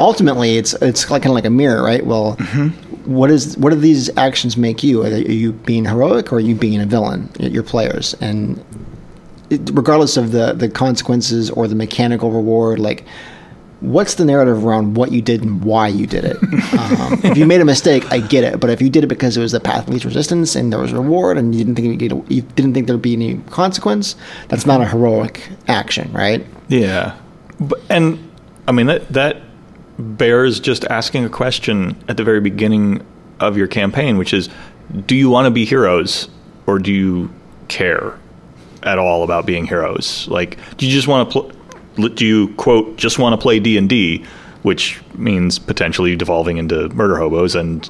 ultimately, 0.00 0.56
it's 0.56 0.74
it's 0.74 1.08
like 1.10 1.22
kind 1.22 1.30
of 1.30 1.34
like 1.34 1.44
a 1.44 1.50
mirror, 1.50 1.82
right? 1.84 2.04
Well, 2.04 2.36
mm-hmm. 2.36 3.12
what 3.12 3.30
is 3.30 3.56
what 3.58 3.70
do 3.70 3.76
these 3.76 4.14
actions 4.16 4.56
make 4.56 4.82
you? 4.82 5.04
Are, 5.04 5.10
they, 5.10 5.24
are 5.26 5.30
you 5.32 5.52
being 5.52 5.84
heroic 5.84 6.32
or 6.32 6.36
are 6.36 6.40
you 6.40 6.56
being 6.56 6.80
a 6.80 6.86
villain? 6.86 7.30
Your 7.38 7.62
players 7.62 8.14
and 8.14 8.58
it, 8.58 8.66
regardless 9.50 10.16
of 10.16 10.32
the 10.32 10.52
the 10.52 10.68
consequences 10.68 11.50
or 11.50 11.68
the 11.68 11.74
mechanical 11.74 12.30
reward, 12.30 12.78
like 12.78 13.04
what's 13.80 14.14
the 14.14 14.24
narrative 14.24 14.64
around 14.64 14.96
what 14.96 15.12
you 15.12 15.20
did 15.20 15.42
and 15.42 15.62
why 15.62 15.88
you 15.88 16.06
did 16.06 16.24
it? 16.24 16.36
um, 16.78 17.20
if 17.22 17.36
you 17.36 17.46
made 17.46 17.60
a 17.60 17.64
mistake, 17.64 18.10
I 18.10 18.20
get 18.20 18.44
it, 18.44 18.60
but 18.60 18.70
if 18.70 18.80
you 18.80 18.88
did 18.88 19.04
it 19.04 19.08
because 19.08 19.36
it 19.36 19.40
was 19.40 19.52
the 19.52 19.60
path 19.60 19.86
of 19.86 19.92
least 19.92 20.04
resistance 20.04 20.56
and 20.56 20.72
there 20.72 20.80
was 20.80 20.92
reward 20.92 21.36
and 21.36 21.54
you 21.54 21.64
didn't 21.64 21.76
think 21.76 22.00
you, 22.00 22.24
you 22.28 22.42
didn't 22.42 22.74
think 22.74 22.86
there'd 22.86 23.02
be 23.02 23.12
any 23.12 23.38
consequence, 23.50 24.16
that's 24.48 24.66
not 24.66 24.80
a 24.80 24.86
heroic 24.86 25.48
action, 25.68 26.10
right? 26.12 26.44
Yeah, 26.68 27.16
but, 27.60 27.80
and 27.90 28.30
I 28.66 28.72
mean 28.72 28.86
that 28.86 29.08
that 29.10 29.42
bears 29.98 30.60
just 30.60 30.84
asking 30.86 31.24
a 31.24 31.30
question 31.30 32.02
at 32.08 32.16
the 32.16 32.24
very 32.24 32.40
beginning 32.40 33.06
of 33.40 33.56
your 33.56 33.66
campaign, 33.66 34.18
which 34.18 34.32
is, 34.32 34.48
do 35.06 35.14
you 35.14 35.28
want 35.30 35.46
to 35.46 35.50
be 35.50 35.64
heroes 35.64 36.28
or 36.66 36.78
do 36.78 36.92
you 36.92 37.30
care 37.68 38.18
at 38.86 38.98
all 38.98 39.22
about 39.22 39.44
being 39.44 39.66
heroes? 39.66 40.26
Like, 40.28 40.58
do 40.76 40.86
you 40.86 40.92
just 40.92 41.08
want 41.08 41.30
to 41.30 41.32
pl- 41.32 42.08
do 42.10 42.26
you 42.26 42.54
quote 42.54 42.96
just 42.96 43.18
want 43.18 43.34
to 43.34 43.42
play 43.42 43.58
D 43.60 43.76
and 43.76 43.88
D, 43.88 44.24
which 44.62 45.00
means 45.14 45.58
potentially 45.58 46.16
devolving 46.16 46.56
into 46.56 46.88
murder 46.90 47.16
hobos 47.16 47.54
and 47.54 47.88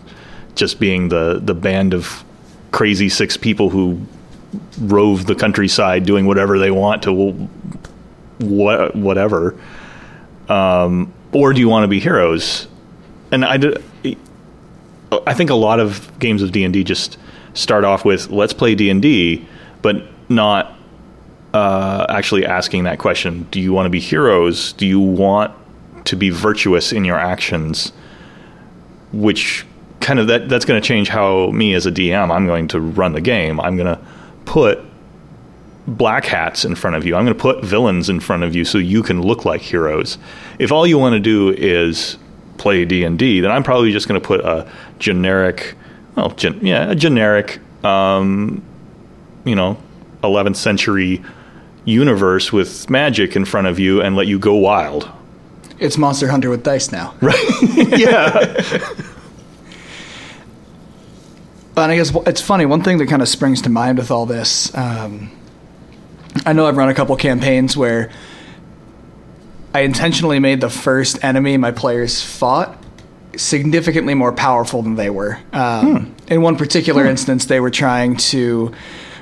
just 0.55 0.81
being 0.81 1.09
the 1.09 1.41
the 1.43 1.55
band 1.55 1.95
of 1.95 2.25
crazy 2.73 3.09
six 3.09 3.37
people 3.37 3.71
who 3.71 4.01
rove 4.81 5.27
the 5.27 5.35
countryside 5.35 6.05
doing 6.05 6.27
whatever 6.27 6.59
they 6.59 6.71
want 6.71 7.03
to 7.03 7.13
what 8.39 8.95
whatever 8.95 9.59
um, 10.49 11.13
or 11.33 11.53
do 11.53 11.61
you 11.61 11.69
want 11.69 11.85
to 11.85 11.89
be 11.89 12.01
heroes 12.01 12.69
and 13.33 13.45
I, 13.45 13.59
I 15.27 15.35
think 15.35 15.51
a 15.51 15.55
lot 15.55 15.81
of 15.81 16.19
games 16.19 16.43
of 16.43 16.53
D&D 16.53 16.85
just 16.85 17.19
start 17.55 17.85
off 17.85 18.05
with 18.05 18.31
let's 18.31 18.53
play 18.53 18.75
D&D 18.75 19.47
but 19.83 20.05
not 20.29 20.76
uh, 21.57 22.05
actually 22.11 22.45
asking 22.45 22.85
that 22.85 22.99
question. 22.99 23.47
Do 23.51 23.61
you 23.61 23.73
want 23.73 23.87
to 23.87 23.91
be 23.91 24.01
heroes? 24.01 24.75
Do 24.75 24.87
you 24.87 25.01
want 25.01 25.55
to 26.05 26.15
be 26.15 26.29
virtuous 26.29 26.93
in 26.93 27.05
your 27.07 27.19
actions? 27.19 27.93
Which 29.13 29.65
kind 30.01 30.19
of 30.19 30.27
that 30.27 30.51
that's 30.51 30.67
going 30.67 30.81
to 30.81 30.87
change 30.87 31.09
how 31.09 31.51
me 31.53 31.73
as 31.73 31.87
a 31.87 31.91
DM 31.91 32.31
I'm 32.31 32.47
going 32.47 32.69
to 32.69 32.81
run 32.81 33.15
the 33.15 33.23
game. 33.23 33.59
I'm 33.61 33.77
going 33.77 33.87
to 33.87 33.99
put 34.45 34.81
black 35.87 36.27
hats 36.27 36.65
in 36.65 36.75
front 36.75 36.95
of 36.95 37.07
you. 37.07 37.17
I'm 37.17 37.25
going 37.25 37.37
to 37.37 37.41
put 37.41 37.65
villains 37.65 38.11
in 38.11 38.21
front 38.21 38.43
of 38.43 38.55
you 38.55 38.65
so 38.67 38.77
you 38.77 39.03
can 39.03 39.23
look 39.23 39.47
like 39.47 39.63
heroes. 39.63 40.19
If 40.59 40.73
all 40.73 40.87
you 40.87 40.99
want 40.99 41.15
to 41.15 41.21
do 41.21 41.51
is 41.51 42.19
play 42.59 42.85
D&D 42.85 43.41
then 43.41 43.51
I'm 43.51 43.63
probably 43.63 43.93
just 43.93 44.09
going 44.09 44.21
to 44.21 44.27
put 44.27 44.41
a 44.41 44.71
generic 44.99 45.75
well 46.17 46.31
gen, 46.31 46.59
yeah 46.65 46.91
a 46.91 46.95
generic 46.95 47.61
um, 47.85 48.63
you 49.45 49.55
know 49.55 49.79
11th 50.23 50.57
century 50.57 51.23
universe 51.87 52.53
with 52.53 52.91
magic 52.91 53.35
in 53.35 53.47
front 53.47 53.67
of 53.67 53.79
you 53.79 54.03
and 54.03 54.15
let 54.15 54.27
you 54.27 54.39
go 54.39 54.55
wild. 54.55 55.11
It's 55.79 55.97
Monster 55.97 56.29
Hunter 56.29 56.51
with 56.51 56.63
dice 56.63 56.93
now. 56.93 57.15
Right. 57.21 57.45
yeah. 57.99 58.79
But 61.75 61.91
I 61.91 61.97
guess 61.97 62.11
it's 62.27 62.41
funny. 62.41 62.65
One 62.65 62.83
thing 62.83 62.99
that 62.99 63.09
kind 63.09 63.21
of 63.21 63.29
springs 63.29 63.63
to 63.63 63.71
mind 63.71 63.99
with 63.99 64.11
all 64.11 64.25
this, 64.25 64.75
um, 64.75 65.31
I 66.47 66.55
know 66.55 66.67
I've 66.67 66.77
run 66.77 66.89
a 66.89 66.95
couple 66.95 67.15
campaigns 67.17 67.77
where 67.77 68.11
I 69.75 69.81
intentionally 69.81 70.39
made 70.39 70.63
the 70.63 70.71
first 70.71 71.23
enemy 71.23 71.59
my 71.59 71.73
players 71.73 72.23
fought 72.23 72.83
significantly 73.37 74.15
more 74.15 74.33
powerful 74.33 74.81
than 74.81 74.95
they 74.95 75.11
were. 75.11 75.39
Um, 75.53 76.07
hmm. 76.07 76.33
In 76.33 76.41
one 76.41 76.57
particular 76.57 77.03
hmm. 77.03 77.11
instance, 77.11 77.45
they 77.45 77.61
were 77.61 77.71
trying 77.71 78.17
to 78.17 78.73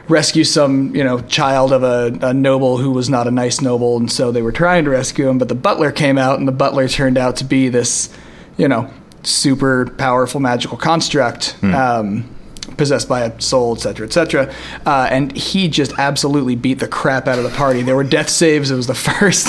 rescue 0.08 0.44
some 0.44 0.94
you 0.94 1.02
know 1.02 1.20
child 1.20 1.72
of 1.72 1.82
a, 1.82 2.16
a, 2.26 2.34
noble 2.34 2.78
who 2.78 2.90
was 2.90 3.08
not 3.08 3.26
a 3.26 3.30
nice 3.30 3.60
noble, 3.60 3.96
and 3.96 4.10
so 4.10 4.30
they 4.30 4.42
were 4.42 4.52
trying 4.52 4.84
to 4.84 4.90
rescue 4.90 5.28
him. 5.28 5.38
But 5.38 5.48
the 5.48 5.54
butler 5.54 5.92
came 5.92 6.18
out, 6.18 6.38
and 6.38 6.46
the 6.46 6.52
butler 6.52 6.88
turned 6.88 7.18
out 7.18 7.36
to 7.36 7.44
be 7.44 7.68
this 7.68 8.14
you 8.56 8.68
know 8.68 8.90
super 9.22 9.86
powerful 9.98 10.40
magical 10.40 10.76
construct. 10.76 11.52
Hmm. 11.60 11.74
Um, 11.74 12.30
possessed 12.76 13.08
by 13.08 13.20
a 13.20 13.40
soul, 13.40 13.76
etc., 13.76 14.06
etc. 14.06 14.52
Uh, 14.84 15.06
and 15.08 15.36
he 15.36 15.68
just 15.68 15.92
absolutely 15.96 16.56
beat 16.56 16.80
the 16.80 16.88
crap 16.88 17.28
out 17.28 17.38
of 17.38 17.44
the 17.44 17.56
party. 17.56 17.82
There 17.82 17.94
were 17.94 18.02
death 18.02 18.28
saves. 18.28 18.70
It 18.70 18.74
was 18.74 18.88
the 18.88 18.94
first 18.94 19.48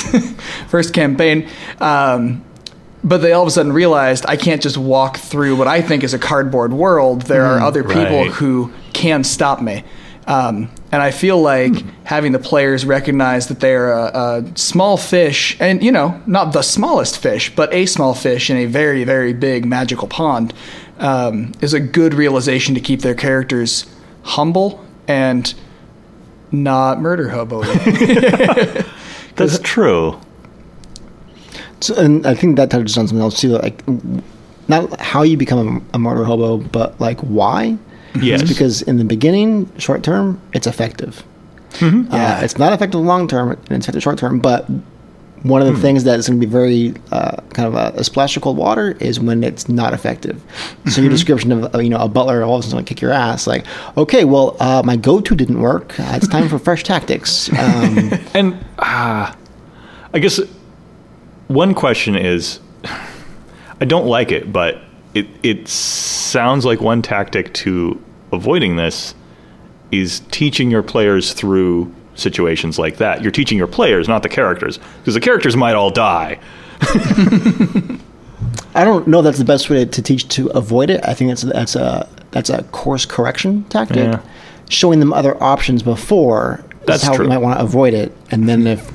first 0.69 0.93
campaign. 0.93 1.49
Um, 1.79 2.43
but 3.03 3.19
they 3.19 3.33
all 3.33 3.43
of 3.43 3.47
a 3.47 3.51
sudden 3.51 3.71
realized 3.71 4.25
I 4.27 4.35
can't 4.35 4.61
just 4.61 4.77
walk 4.77 5.17
through 5.17 5.55
what 5.55 5.67
I 5.67 5.81
think 5.81 6.03
is 6.03 6.13
a 6.13 6.19
cardboard 6.19 6.73
world. 6.73 7.23
There 7.23 7.43
mm, 7.43 7.49
are 7.49 7.59
other 7.59 7.83
people 7.83 8.23
right. 8.23 8.31
who 8.31 8.73
can 8.93 9.23
stop 9.23 9.61
me. 9.61 9.83
Um, 10.27 10.71
and 10.91 11.03
I 11.03 11.11
feel 11.11 11.39
like 11.39 11.71
mm. 11.71 11.89
having 12.03 12.31
the 12.31 12.39
players 12.39 12.83
recognize 12.83 13.47
that 13.47 13.59
they're 13.59 13.91
a, 13.91 14.05
a, 14.05 14.57
small 14.57 14.97
fish, 14.97 15.55
and 15.59 15.83
you 15.83 15.91
know, 15.91 16.19
not 16.25 16.51
the 16.53 16.63
smallest 16.63 17.19
fish, 17.19 17.55
but 17.55 17.71
a 17.71 17.85
small 17.85 18.15
fish 18.15 18.49
in 18.49 18.57
a 18.57 18.65
very, 18.65 19.03
very 19.03 19.33
big 19.33 19.65
magical 19.65 20.07
pond, 20.07 20.53
um, 20.97 21.53
is 21.61 21.73
a 21.73 21.79
good 21.79 22.13
realization 22.13 22.73
to 22.73 22.81
keep 22.81 23.01
their 23.01 23.13
characters 23.13 23.85
humble 24.23 24.83
and 25.07 25.53
not 26.51 26.99
murder 26.99 27.29
hobo. 27.29 27.63
That's 29.35 29.59
true. 29.59 30.19
So, 31.81 31.93
and 31.95 32.25
I 32.25 32.33
think 32.33 32.55
that 32.55 32.71
touches 32.71 32.97
on 32.97 33.07
something 33.07 33.21
else 33.21 33.39
too. 33.39 33.49
Like, 33.49 33.83
not 34.67 34.99
how 34.99 35.21
you 35.21 35.37
become 35.37 35.85
a, 35.93 35.97
a 35.97 35.99
murder 35.99 36.23
hobo, 36.23 36.57
but 36.57 36.99
like 36.99 37.19
why. 37.19 37.77
Yes. 38.21 38.41
It's 38.41 38.49
because 38.49 38.81
in 38.83 38.97
the 38.97 39.05
beginning, 39.05 39.71
short 39.77 40.03
term, 40.03 40.41
it's 40.53 40.67
effective. 40.67 41.23
Mm-hmm. 41.71 42.11
Uh, 42.11 42.15
yeah. 42.15 42.41
it's 42.41 42.57
not 42.57 42.73
effective 42.73 43.01
long 43.01 43.27
term, 43.27 43.51
and 43.51 43.71
it's 43.71 43.85
effective 43.85 44.03
short 44.03 44.17
term. 44.17 44.39
But 44.39 44.69
one 45.45 45.61
of 45.61 45.67
the 45.67 45.73
mm. 45.73 45.81
things 45.81 46.05
that 46.05 46.17
is 46.17 46.27
going 46.27 46.39
to 46.39 46.45
be 46.45 46.51
very 46.51 46.95
uh, 47.11 47.39
kind 47.53 47.67
of 47.67 47.75
a, 47.75 47.99
a, 47.99 48.03
splash 48.03 48.35
of 48.35 48.41
cold 48.41 48.57
water 48.57 48.97
is 48.99 49.19
when 49.19 49.43
it's 49.43 49.69
not 49.69 49.93
effective. 49.93 50.41
So 50.47 50.63
mm-hmm. 50.89 51.01
your 51.03 51.11
description 51.11 51.51
of 51.51 51.83
you 51.83 51.89
know 51.89 51.99
a 51.99 52.07
butler 52.07 52.43
all 52.43 52.57
of 52.57 52.65
a 52.65 52.67
sudden 52.67 52.83
kick 52.83 52.99
your 52.99 53.11
ass, 53.11 53.45
like 53.45 53.65
okay, 53.95 54.25
well 54.25 54.57
uh, 54.59 54.81
my 54.83 54.95
go 54.95 55.21
to 55.21 55.35
didn't 55.35 55.61
work. 55.61 55.99
Uh, 55.99 56.13
it's 56.15 56.27
time 56.27 56.49
for 56.49 56.57
fresh 56.57 56.83
tactics. 56.83 57.49
Um, 57.49 58.11
and 58.33 58.53
uh, 58.79 59.35
I 60.13 60.19
guess 60.19 60.39
one 61.47 61.75
question 61.75 62.15
is, 62.15 62.59
I 63.79 63.85
don't 63.85 64.07
like 64.07 64.31
it, 64.31 64.51
but 64.51 64.81
it 65.13 65.27
it 65.43 65.67
sounds 65.67 66.65
like 66.65 66.81
one 66.81 67.03
tactic 67.03 67.53
to 67.55 68.03
avoiding 68.35 68.75
this 68.75 69.15
is 69.91 70.21
teaching 70.31 70.71
your 70.71 70.83
players 70.83 71.33
through 71.33 71.93
situations 72.15 72.79
like 72.79 72.97
that. 72.97 73.21
You're 73.21 73.31
teaching 73.31 73.57
your 73.57 73.67
players, 73.67 74.07
not 74.07 74.23
the 74.23 74.29
characters, 74.29 74.79
because 74.99 75.13
the 75.13 75.21
characters 75.21 75.55
might 75.55 75.75
all 75.75 75.91
die. 75.91 76.39
I 78.75 78.83
don't 78.83 79.07
know 79.07 79.21
that's 79.21 79.37
the 79.37 79.45
best 79.45 79.69
way 79.69 79.85
to 79.85 80.01
teach 80.01 80.27
to 80.29 80.47
avoid 80.49 80.89
it. 80.89 81.05
I 81.05 81.13
think 81.13 81.29
that's 81.31 81.43
that's 81.43 81.75
a 81.75 82.09
that's 82.31 82.49
a 82.49 82.63
course 82.63 83.05
correction 83.05 83.63
tactic. 83.65 83.97
Yeah. 83.97 84.21
Showing 84.69 84.99
them 84.99 85.13
other 85.13 85.41
options 85.41 85.83
before 85.83 86.65
that's 86.85 87.03
how 87.03 87.15
true. 87.15 87.25
you 87.25 87.29
might 87.29 87.37
want 87.37 87.59
to 87.59 87.63
avoid 87.63 87.93
it, 87.93 88.15
and 88.31 88.49
then 88.49 88.67
if 88.67 88.91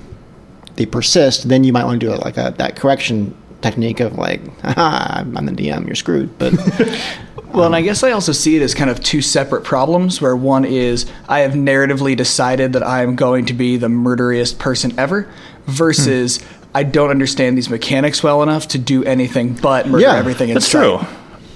they 0.76 0.87
persist, 0.87 1.48
then 1.48 1.64
you 1.64 1.72
might 1.72 1.85
want 1.85 2.00
to 2.00 2.07
do 2.07 2.12
it 2.12 2.20
like 2.20 2.37
a, 2.37 2.55
that 2.59 2.76
correction 2.76 3.35
technique 3.62 4.00
of 4.00 4.16
like, 4.16 4.40
I'm 4.64 5.33
the 5.46 5.53
DM, 5.53 5.87
you're 5.87 5.94
screwed. 5.94 6.38
But 6.38 6.55
well, 7.52 7.66
and 7.66 7.76
I 7.76 7.82
guess 7.82 8.02
I 8.02 8.12
also 8.12 8.32
see 8.32 8.56
it 8.56 8.62
as 8.62 8.74
kind 8.74 8.90
of 8.90 9.02
two 9.02 9.20
separate 9.22 9.64
problems. 9.64 10.20
Where 10.20 10.36
one 10.36 10.64
is 10.64 11.10
I 11.28 11.40
have 11.40 11.52
narratively 11.52 12.16
decided 12.16 12.72
that 12.72 12.82
I 12.82 13.02
am 13.02 13.16
going 13.16 13.46
to 13.46 13.54
be 13.54 13.76
the 13.76 13.88
murderiest 13.88 14.58
person 14.58 14.98
ever, 14.98 15.28
versus 15.66 16.38
hmm. 16.38 16.64
I 16.74 16.82
don't 16.84 17.10
understand 17.10 17.56
these 17.58 17.68
mechanics 17.70 18.22
well 18.22 18.42
enough 18.42 18.68
to 18.68 18.78
do 18.78 19.04
anything 19.04 19.54
but 19.54 19.86
murder 19.86 20.06
everything. 20.06 20.48
yeah, 20.48 20.54
everything. 20.54 20.54
That's 20.54 20.68
true. 20.68 21.00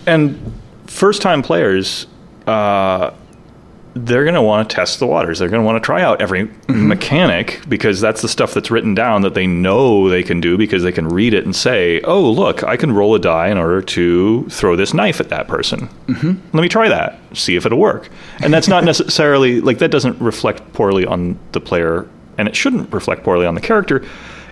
And 0.06 0.60
first-time 0.86 1.42
players. 1.42 2.06
Uh, 2.46 3.12
they're 3.94 4.24
going 4.24 4.34
to 4.34 4.42
want 4.42 4.68
to 4.68 4.74
test 4.74 4.98
the 4.98 5.06
waters. 5.06 5.38
They're 5.38 5.48
going 5.48 5.62
to 5.62 5.64
want 5.64 5.80
to 5.80 5.86
try 5.86 6.02
out 6.02 6.20
every 6.20 6.46
mm-hmm. 6.46 6.88
mechanic 6.88 7.60
because 7.68 8.00
that's 8.00 8.22
the 8.22 8.28
stuff 8.28 8.52
that's 8.52 8.70
written 8.70 8.94
down 8.94 9.22
that 9.22 9.34
they 9.34 9.46
know 9.46 10.08
they 10.08 10.24
can 10.24 10.40
do 10.40 10.58
because 10.58 10.82
they 10.82 10.90
can 10.90 11.08
read 11.08 11.32
it 11.32 11.44
and 11.44 11.54
say, 11.54 12.00
"Oh, 12.02 12.28
look, 12.28 12.64
I 12.64 12.76
can 12.76 12.92
roll 12.92 13.14
a 13.14 13.20
die 13.20 13.48
in 13.48 13.58
order 13.58 13.80
to 13.80 14.48
throw 14.50 14.74
this 14.74 14.94
knife 14.94 15.20
at 15.20 15.28
that 15.28 15.46
person. 15.46 15.88
Mm-hmm. 16.06 16.56
Let 16.56 16.62
me 16.62 16.68
try 16.68 16.88
that, 16.88 17.20
see 17.34 17.54
if 17.54 17.66
it'll 17.66 17.78
work." 17.78 18.08
And 18.42 18.52
that's 18.52 18.66
not 18.66 18.82
necessarily 18.92 19.60
like 19.60 19.78
that 19.78 19.92
doesn't 19.92 20.20
reflect 20.20 20.72
poorly 20.72 21.06
on 21.06 21.38
the 21.52 21.60
player, 21.60 22.08
and 22.36 22.48
it 22.48 22.56
shouldn't 22.56 22.92
reflect 22.92 23.22
poorly 23.22 23.46
on 23.46 23.54
the 23.54 23.60
character. 23.60 24.04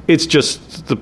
It's 0.07 0.27
just 0.27 0.87
the 0.87 0.99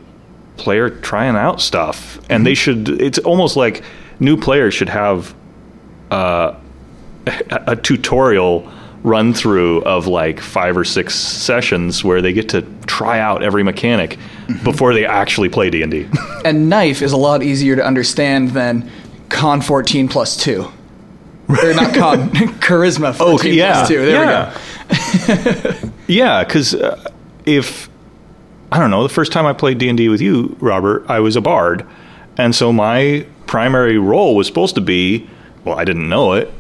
player 0.57 0.89
trying 0.89 1.37
out 1.37 1.61
stuff, 1.61 2.17
and 2.17 2.25
mm-hmm. 2.25 2.45
they 2.45 2.55
should. 2.55 2.89
It's 3.03 3.19
almost 3.19 3.57
like 3.57 3.83
new 4.19 4.39
players 4.39 4.73
should 4.73 4.89
have. 4.89 5.35
Uh, 6.11 6.55
a 7.27 7.77
tutorial 7.77 8.71
run 9.03 9.33
through 9.33 9.83
of 9.85 10.07
like 10.07 10.41
five 10.41 10.77
or 10.77 10.85
six 10.85 11.15
sessions 11.15 12.05
where 12.05 12.21
they 12.21 12.33
get 12.33 12.49
to 12.51 12.63
try 12.87 13.19
out 13.19 13.43
every 13.43 13.63
mechanic 13.63 14.19
mm-hmm. 14.47 14.63
before 14.65 14.93
they 14.93 15.07
actually 15.07 15.49
play 15.49 15.71
D&D. 15.71 16.07
and 16.45 16.69
knife 16.69 17.01
is 17.01 17.13
a 17.13 17.17
lot 17.17 17.43
easier 17.43 17.77
to 17.77 17.85
understand 17.85 18.51
than 18.51 18.91
con 19.29 19.61
14 19.61 20.09
plus 20.09 20.37
2. 20.37 20.71
or 21.49 21.75
not 21.75 21.95
con 21.95 22.29
charisma 22.61 23.15
14 23.15 23.51
oh, 23.51 23.55
yeah. 23.55 23.73
plus 23.73 23.89
2. 23.89 24.07
There 24.07 24.25
yeah. 24.25 24.59
we 25.29 25.81
go. 25.81 25.91
Yeah, 26.11 26.43
because 26.43 26.75
uh, 26.75 27.01
if 27.47 27.89
I 28.73 28.81
don't 28.81 28.91
know, 28.91 29.05
the 29.05 29.09
first 29.09 29.31
time 29.31 29.47
I 29.47 29.53
played 29.53 29.79
D 29.79 29.89
and 29.89 29.97
D 29.97 30.09
with 30.09 30.21
you, 30.21 30.57
Robert, 30.59 31.05
I 31.09 31.21
was 31.21 31.37
a 31.37 31.41
bard, 31.41 31.87
and 32.37 32.53
so 32.55 32.73
my 32.73 33.25
primary 33.47 33.97
role 33.97 34.35
was 34.35 34.49
supposed 34.49 34.75
to 34.75 34.81
be, 34.81 35.29
well, 35.65 35.79
I 35.79 35.85
didn't 35.85 36.09
know 36.09 36.33
it, 36.33 36.53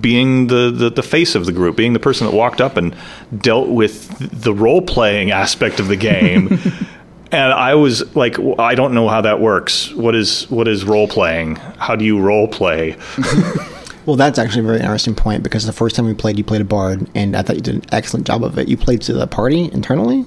being 0.00 0.46
the, 0.46 0.70
the, 0.70 0.90
the 0.90 1.02
face 1.02 1.34
of 1.34 1.46
the 1.46 1.52
group, 1.52 1.76
being 1.76 1.92
the 1.92 2.00
person 2.00 2.26
that 2.26 2.34
walked 2.34 2.60
up 2.60 2.76
and 2.76 2.94
dealt 3.38 3.68
with 3.68 4.08
the 4.42 4.54
role 4.54 4.82
playing 4.82 5.30
aspect 5.30 5.80
of 5.80 5.88
the 5.88 5.96
game. 5.96 6.58
and 7.32 7.52
I 7.52 7.74
was 7.74 8.14
like, 8.16 8.36
"Well, 8.38 8.60
I 8.60 8.74
don't 8.74 8.94
know 8.94 9.08
how 9.08 9.20
that 9.22 9.40
works. 9.40 9.92
What 9.94 10.14
is 10.14 10.48
what 10.50 10.68
is 10.68 10.84
role 10.84 11.08
playing? 11.08 11.56
How 11.56 11.96
do 11.96 12.04
you 12.04 12.20
role 12.20 12.48
play? 12.48 12.96
Well, 14.06 14.16
that's 14.16 14.38
actually 14.38 14.62
a 14.62 14.64
very 14.64 14.78
interesting 14.78 15.14
point 15.14 15.42
because 15.42 15.66
the 15.66 15.72
first 15.74 15.94
time 15.94 16.06
we 16.06 16.14
played, 16.14 16.38
you 16.38 16.44
played 16.44 16.62
a 16.62 16.64
bard, 16.64 17.06
and 17.14 17.36
I 17.36 17.42
thought 17.42 17.56
you 17.56 17.60
did 17.60 17.74
an 17.74 17.84
excellent 17.92 18.26
job 18.26 18.42
of 18.42 18.58
it. 18.58 18.66
You 18.66 18.78
played 18.78 19.02
to 19.02 19.12
the 19.12 19.26
party 19.26 19.70
internally, 19.70 20.24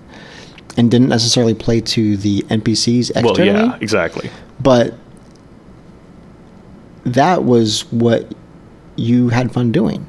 and 0.78 0.92
didn't 0.92 1.10
necessarily 1.10 1.56
play 1.56 1.82
to 1.82 2.16
the 2.18 2.44
NPCs 2.44 3.10
externally. 3.10 3.52
well, 3.52 3.70
yeah, 3.70 3.78
exactly. 3.82 4.30
But 4.60 4.94
that 7.06 7.44
was 7.44 7.92
what 7.92 8.32
you 8.96 9.30
had 9.30 9.52
fun 9.52 9.72
doing. 9.72 10.06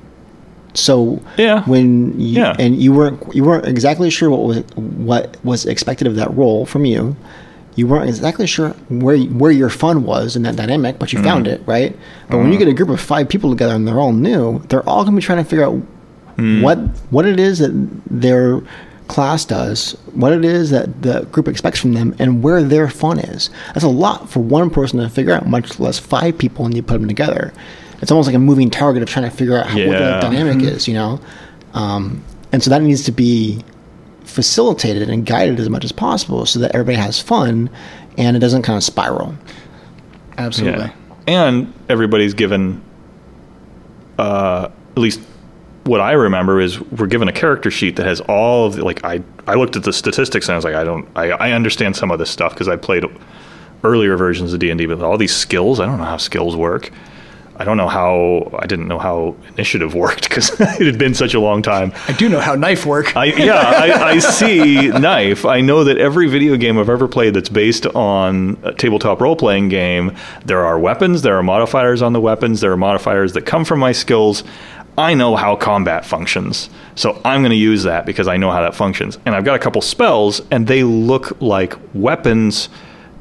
So 0.75 1.21
Yeah. 1.37 1.63
when 1.65 2.19
you, 2.19 2.41
Yeah. 2.41 2.57
and 2.59 2.77
you 2.77 2.93
weren't 2.93 3.35
you 3.35 3.45
weren't 3.45 3.67
exactly 3.67 4.09
sure 4.11 4.31
what 4.31 4.43
was 4.43 4.59
what 4.77 5.37
was 5.45 5.67
expected 5.67 6.07
of 6.07 6.17
that 6.17 6.35
role 6.37 6.65
from 6.65 6.85
you. 6.87 7.15
You 7.75 7.87
weren't 7.87 8.09
exactly 8.09 8.47
sure 8.47 8.71
where 8.89 9.19
where 9.19 9.51
your 9.53 9.69
fun 9.69 10.05
was 10.05 10.35
in 10.37 10.43
that 10.45 10.57
dynamic, 10.57 10.99
but 10.99 11.13
you 11.13 11.19
Mm-hmm. 11.19 11.29
found 11.29 11.47
it 11.47 11.63
right. 11.67 11.95
But 12.31 12.39
when 12.39 12.53
you 12.53 12.59
get 12.59 12.69
a 12.69 12.73
group 12.73 12.89
of 12.89 13.01
five 13.01 13.29
people 13.29 13.51
together 13.51 13.75
and 13.75 13.87
they're 13.87 14.01
all 14.01 14.13
new, 14.13 14.63
they're 14.69 14.87
all 14.89 15.05
going 15.05 15.15
to 15.15 15.21
be 15.21 15.25
trying 15.25 15.43
to 15.45 15.49
figure 15.49 15.65
out 15.67 15.81
Mm. 16.39 16.63
what 16.63 16.79
what 17.11 17.27
it 17.27 17.39
is 17.39 17.59
that 17.59 17.73
their 18.11 18.61
class 19.09 19.45
does, 19.45 19.95
what 20.15 20.33
it 20.33 20.43
is 20.47 20.71
that 20.71 21.03
the 21.03 21.27
group 21.31 21.47
expects 21.47 21.79
from 21.79 21.93
them, 21.93 22.15
and 22.19 22.43
where 22.43 22.63
their 22.63 22.89
fun 22.89 23.19
is. 23.19 23.51
That's 23.75 23.85
a 23.85 23.89
lot 23.89 24.31
for 24.31 24.41
one 24.41 24.71
person 24.71 24.99
to 25.01 25.11
figure 25.11 25.35
out, 25.35 25.47
much 25.47 25.79
less 25.79 25.99
five 25.99 26.39
people 26.39 26.63
when 26.65 26.75
you 26.75 26.83
put 26.83 26.99
them 26.99 27.07
together. 27.09 27.53
It's 28.03 28.11
almost 28.11 28.27
like 28.27 28.37
a 28.37 28.41
moving 28.41 28.69
target 28.69 29.03
of 29.03 29.09
trying 29.09 29.31
to 29.31 29.35
figure 29.35 29.57
out 29.57 29.67
how, 29.67 29.79
what 29.79 29.99
the 29.99 30.19
dynamic 30.21 30.63
is, 30.69 30.87
you 30.87 30.95
know. 30.95 31.21
Um, 31.73 32.23
and 32.53 32.63
so 32.63 32.69
that 32.69 32.83
needs 32.83 33.05
to 33.05 33.13
be 33.13 33.65
facilitated 34.25 35.09
and 35.09 35.25
guided 35.25 35.59
as 35.59 35.71
much 35.71 35.85
as 35.85 35.93
possible, 35.93 36.45
so 36.45 36.59
that 36.59 36.73
everybody 36.75 36.97
has 36.97 37.21
fun 37.21 37.71
and 38.19 38.37
it 38.37 38.41
doesn't 38.41 38.63
kind 38.63 38.77
of 38.77 38.85
spiral. 38.85 39.35
Absolutely. 40.37 40.85
Yeah. 40.85 40.93
And 41.27 41.73
everybody's 41.89 42.35
given, 42.35 42.83
uh, 44.19 44.69
at 44.91 44.99
least 44.99 45.21
what 45.85 46.01
I 46.01 46.13
remember 46.13 46.61
is 46.61 46.81
we're 46.81 47.07
given 47.07 47.29
a 47.29 47.33
character 47.33 47.71
sheet 47.71 47.97
that 47.97 48.07
has 48.07 48.21
all 48.23 48.67
of 48.67 48.77
the, 48.77 48.85
like 48.85 49.05
I 49.05 49.23
I 49.47 49.55
looked 49.55 49.77
at 49.77 49.83
the 49.83 49.93
statistics 49.93 50.47
and 50.49 50.55
I 50.55 50.57
was 50.57 50.65
like 50.65 50.75
I 50.75 50.85
don't 50.85 51.09
I, 51.17 51.31
I 51.31 51.53
understand 51.53 51.97
some 51.97 52.11
of 52.11 52.19
this 52.19 52.31
stuff 52.31 52.53
because 52.53 52.69
I 52.69 52.77
played 52.77 53.05
earlier 53.83 54.17
versions 54.17 54.53
of 54.53 54.61
D 54.61 54.71
and 54.71 54.79
D, 54.79 54.87
but 54.87 55.01
all 55.01 55.19
these 55.19 55.35
skills 55.35 55.81
I 55.81 55.87
don't 55.87 55.99
know 55.99 56.05
how 56.05 56.19
skills 56.19 56.57
work. 56.57 56.91
I 57.63 57.65
don't 57.65 57.77
know 57.77 57.87
how 57.87 58.51
I 58.59 58.67
didn't 58.67 58.89
know 58.89 58.99
how 58.99 59.37
initiative 59.55 59.95
worked 59.95 60.29
because 60.29 60.51
it 60.61 60.85
had 60.85 60.99
been 60.99 61.15
such 61.15 61.33
a 61.33 61.39
long 61.39 61.63
time. 61.63 61.93
I 62.09 62.13
do 62.13 62.29
know 62.29 62.41
how 62.41 62.57
knife 62.57 62.85
work. 62.85 63.17
I, 63.17 63.27
yeah, 63.27 63.55
I, 63.55 64.15
I 64.15 64.19
see 64.19 64.89
knife. 64.89 65.45
I 65.45 65.61
know 65.61 65.85
that 65.85 65.97
every 65.97 66.27
video 66.27 66.57
game 66.57 66.77
I've 66.77 66.89
ever 66.89 67.07
played 67.07 67.35
that's 67.35 67.49
based 67.49 67.87
on 67.87 68.59
a 68.65 68.73
tabletop 68.73 69.21
role 69.21 69.37
playing 69.37 69.69
game, 69.69 70.17
there 70.45 70.65
are 70.65 70.77
weapons, 70.77 71.23
there 71.23 71.39
are 71.39 71.43
modifiers 71.45 72.03
on 72.03 72.13
the 72.13 72.21
weapons, 72.21 72.63
there 72.63 72.73
are 72.73 72.77
modifiers 72.77 73.33
that 73.35 73.43
come 73.43 73.65
from 73.65 73.79
my 73.79 73.93
skills. 73.93 74.43
I 74.99 75.15
know 75.15 75.37
how 75.37 75.55
combat 75.55 76.05
functions, 76.05 76.69
so 76.97 77.23
I'm 77.25 77.43
going 77.43 77.51
to 77.51 77.57
use 77.57 77.85
that 77.85 78.07
because 78.07 78.27
I 78.27 78.39
know 78.39 78.51
how 78.51 78.63
that 78.63 78.75
functions. 78.75 79.21
And 79.25 79.37
I've 79.37 79.45
got 79.45 79.55
a 79.55 79.61
couple 79.61 79.83
spells, 79.83 80.41
and 80.51 80.67
they 80.67 80.83
look 80.83 81.41
like 81.41 81.75
weapons, 81.95 82.69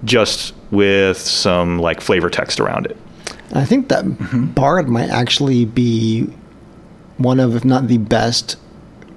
just 0.04 0.56
with 0.72 1.18
some 1.18 1.78
like 1.78 2.02
flavor 2.02 2.32
text 2.32 2.60
around 2.60 2.88
it. 2.88 2.98
I 3.54 3.66
think 3.66 3.90
that 3.90 4.04
Bard 4.56 4.88
might 4.90 5.10
actually 5.10 5.66
be 5.66 6.24
one 7.18 7.40
of, 7.40 7.56
if 7.56 7.66
not 7.66 7.88
the 7.88 7.98
best 7.98 8.58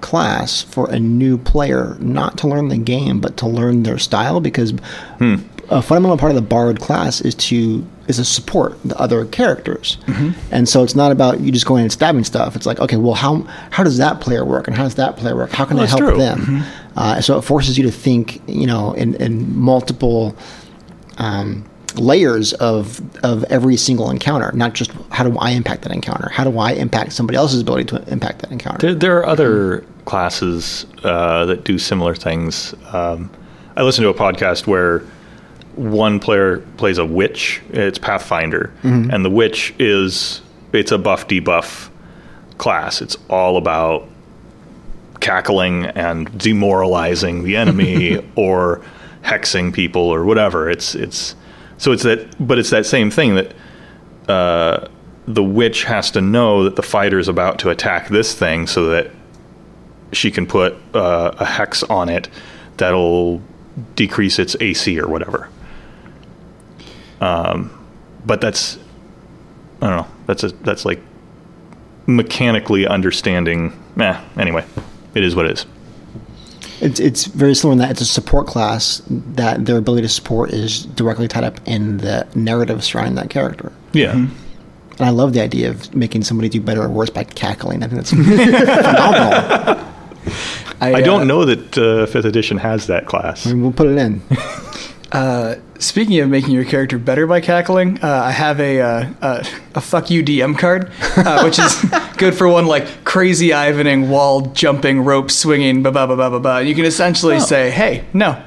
class 0.01 0.61
for 0.61 0.89
a 0.91 0.99
new 0.99 1.37
player, 1.37 1.95
not 1.99 2.37
to 2.39 2.47
learn 2.47 2.67
the 2.67 2.77
game, 2.77 3.19
but 3.19 3.37
to 3.37 3.47
learn 3.47 3.83
their 3.83 3.97
style. 3.97 4.39
Because 4.39 4.73
a 5.69 5.81
fundamental 5.81 6.17
part 6.17 6.31
of 6.31 6.35
the 6.35 6.41
Bard 6.41 6.79
class 6.79 7.21
is 7.21 7.33
to 7.35 7.85
is 8.07 8.17
to 8.17 8.25
support 8.25 8.77
the 8.85 8.95
other 8.99 9.25
characters, 9.25 9.97
and 10.51 10.69
so 10.69 10.83
it's 10.83 10.93
not 10.93 11.11
about 11.11 11.39
you 11.39 11.51
just 11.51 11.65
going 11.65 11.81
and 11.81 11.91
stabbing 11.91 12.23
stuff. 12.23 12.55
It's 12.55 12.67
like, 12.67 12.79
okay, 12.79 12.97
well, 12.97 13.15
how 13.15 13.47
how 13.71 13.83
does 13.83 13.97
that 13.97 14.21
player 14.21 14.45
work, 14.45 14.67
and 14.67 14.77
how 14.77 14.83
does 14.83 14.95
that 14.95 15.17
player 15.17 15.35
work? 15.35 15.51
How 15.51 15.65
can 15.65 15.77
Well, 15.77 15.85
I 15.85 15.89
help 15.89 16.01
true. 16.01 16.17
them? 16.17 16.63
Uh, 16.95 17.19
so 17.21 17.37
it 17.39 17.41
forces 17.41 17.77
you 17.79 17.83
to 17.85 17.91
think, 17.91 18.41
you 18.47 18.67
know, 18.67 18.93
in, 18.93 19.15
in 19.15 19.57
multiple 19.57 20.35
um, 21.17 21.65
layers 21.99 22.53
of 22.53 23.01
of 23.23 23.43
every 23.45 23.77
single 23.77 24.09
encounter, 24.09 24.51
not 24.53 24.73
just 24.73 24.91
how 25.11 25.23
do 25.23 25.37
I 25.37 25.51
impact 25.51 25.83
that 25.83 25.91
encounter? 25.91 26.29
How 26.29 26.43
do 26.43 26.57
I 26.57 26.71
impact 26.71 27.13
somebody 27.13 27.37
else's 27.37 27.61
ability 27.61 27.85
to 27.85 28.03
impact 28.11 28.39
that 28.39 28.51
encounter? 28.51 28.79
There, 28.79 28.95
there 28.95 29.17
are 29.17 29.25
other 29.25 29.85
classes 30.05 30.85
uh, 31.03 31.45
that 31.45 31.63
do 31.63 31.77
similar 31.77 32.15
things. 32.15 32.73
Um, 32.93 33.29
I 33.75 33.83
listened 33.83 34.05
to 34.05 34.09
a 34.09 34.13
podcast 34.13 34.67
where 34.67 34.99
one 35.75 36.19
player 36.19 36.59
plays 36.77 36.97
a 36.97 37.05
witch. 37.05 37.61
It's 37.69 37.99
Pathfinder, 37.99 38.71
and 38.83 39.25
the 39.25 39.29
witch 39.29 39.73
is 39.77 40.41
it's 40.71 40.91
a 40.91 40.97
buff 40.97 41.27
debuff 41.27 41.89
class. 42.57 43.01
It's 43.01 43.17
all 43.29 43.57
about 43.57 44.07
cackling 45.19 45.85
and 45.85 46.37
demoralizing 46.37 47.43
the 47.43 47.57
enemy 47.57 48.23
or 48.35 48.81
hexing 49.23 49.73
people 49.73 50.03
or 50.03 50.23
whatever. 50.23 50.69
It's 50.69 50.95
it's 50.95 51.35
so 51.77 51.91
it's 51.91 52.03
that, 52.03 52.35
but 52.45 52.57
it's 52.57 52.69
that 52.69 52.85
same 52.85 53.11
thing 53.11 53.35
that 53.35 53.53
uh, 54.29 54.87
the 55.27 55.43
witch 55.43 55.83
has 55.83 56.11
to 56.11 56.21
know 56.21 56.63
that 56.63 56.75
the 56.75 56.83
fighter 56.83 57.19
is 57.19 57.27
about 57.27 57.59
to 57.59 57.69
attack 57.69 58.09
this 58.09 58.33
thing 58.33 58.67
so 58.67 58.87
that 58.87 59.11
she 60.13 60.31
can 60.31 60.45
put 60.45 60.75
uh, 60.93 61.35
a 61.39 61.45
hex 61.45 61.83
on 61.83 62.09
it 62.09 62.29
that'll 62.77 63.41
decrease 63.95 64.39
its 64.39 64.55
AC 64.59 64.99
or 64.99 65.07
whatever. 65.07 65.49
Um, 67.21 67.71
but 68.25 68.41
that's 68.41 68.77
I 69.81 69.89
don't 69.89 69.97
know. 69.97 70.07
That's 70.25 70.43
a 70.43 70.49
that's 70.49 70.85
like 70.85 71.01
mechanically 72.07 72.87
understanding. 72.87 73.81
Eh, 73.99 74.21
anyway, 74.37 74.65
it 75.13 75.23
is 75.23 75.35
what 75.35 75.45
it 75.45 75.51
is. 75.51 75.65
It's 76.81 76.99
it's 76.99 77.25
very 77.25 77.55
similar 77.55 77.73
in 77.73 77.79
that 77.79 77.91
it's 77.91 78.01
a 78.01 78.05
support 78.05 78.47
class 78.47 79.01
that 79.09 79.65
their 79.65 79.77
ability 79.77 80.01
to 80.03 80.09
support 80.09 80.51
is 80.51 80.85
directly 80.85 81.27
tied 81.27 81.43
up 81.43 81.59
in 81.65 81.97
the 81.97 82.27
narrative 82.35 82.83
surrounding 82.83 83.15
that 83.15 83.29
character. 83.29 83.71
Yeah. 83.93 84.13
And 84.13 84.31
I 84.99 85.09
love 85.09 85.33
the 85.33 85.41
idea 85.41 85.69
of 85.69 85.93
making 85.93 86.23
somebody 86.23 86.49
do 86.49 86.61
better 86.61 86.83
or 86.83 86.89
worse 86.89 87.09
by 87.09 87.23
cackling. 87.23 87.83
I 87.83 87.87
think 87.87 88.01
that's 88.01 88.09
phenomenal. 88.11 89.85
I 90.81 90.93
uh, 90.93 91.01
don't 91.01 91.27
know 91.27 91.45
that 91.45 91.77
uh, 91.77 92.05
fifth 92.05 92.25
edition 92.25 92.57
has 92.57 92.87
that 92.87 93.05
class. 93.05 93.45
I 93.45 93.53
mean, 93.53 93.61
we'll 93.61 93.73
put 93.73 93.87
it 93.87 93.97
in. 93.97 94.21
Uh, 95.11 95.55
speaking 95.79 96.19
of 96.19 96.29
making 96.29 96.51
your 96.51 96.65
character 96.65 96.97
better 96.97 97.27
by 97.27 97.41
cackling, 97.41 97.99
uh, 98.03 98.07
I 98.25 98.31
have 98.31 98.59
a, 98.59 98.81
uh, 98.81 99.09
a 99.21 99.47
a 99.75 99.81
fuck 99.81 100.09
you 100.09 100.23
DM 100.23 100.57
card, 100.57 100.91
uh, 101.17 101.41
which 101.43 101.59
is 101.59 101.85
good 102.17 102.33
for 102.35 102.47
one 102.47 102.65
like 102.65 103.03
crazy 103.03 103.49
Ivaning, 103.49 104.09
wall 104.09 104.41
jumping, 104.41 105.01
rope 105.01 105.31
swinging, 105.31 105.81
blah 105.83 105.91
blah 105.91 106.05
blah 106.05 106.15
blah 106.15 106.29
blah. 106.29 106.39
blah. 106.39 106.57
You 106.59 106.75
can 106.75 106.85
essentially 106.85 107.39
say, 107.39 107.71
"Hey, 107.71 108.05
no, 108.13 108.41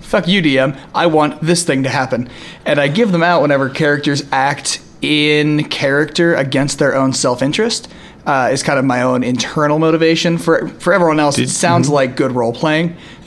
fuck 0.00 0.26
you, 0.28 0.42
DM. 0.42 0.78
I 0.94 1.06
want 1.06 1.40
this 1.40 1.64
thing 1.64 1.82
to 1.84 1.88
happen," 1.88 2.28
and 2.64 2.80
I 2.80 2.88
give 2.88 3.12
them 3.12 3.22
out 3.22 3.42
whenever 3.42 3.68
characters 3.68 4.24
act 4.32 4.80
in 5.00 5.64
character 5.64 6.34
against 6.34 6.78
their 6.78 6.94
own 6.96 7.12
self 7.12 7.42
interest. 7.42 7.88
Uh, 8.24 8.50
is 8.52 8.62
kind 8.62 8.78
of 8.78 8.84
my 8.84 9.02
own 9.02 9.24
internal 9.24 9.80
motivation. 9.80 10.38
For 10.38 10.68
for 10.68 10.92
everyone 10.92 11.18
else, 11.18 11.38
it 11.38 11.48
sounds 11.48 11.88
like 11.88 12.14
good 12.16 12.32
role 12.32 12.52
playing. 12.52 12.96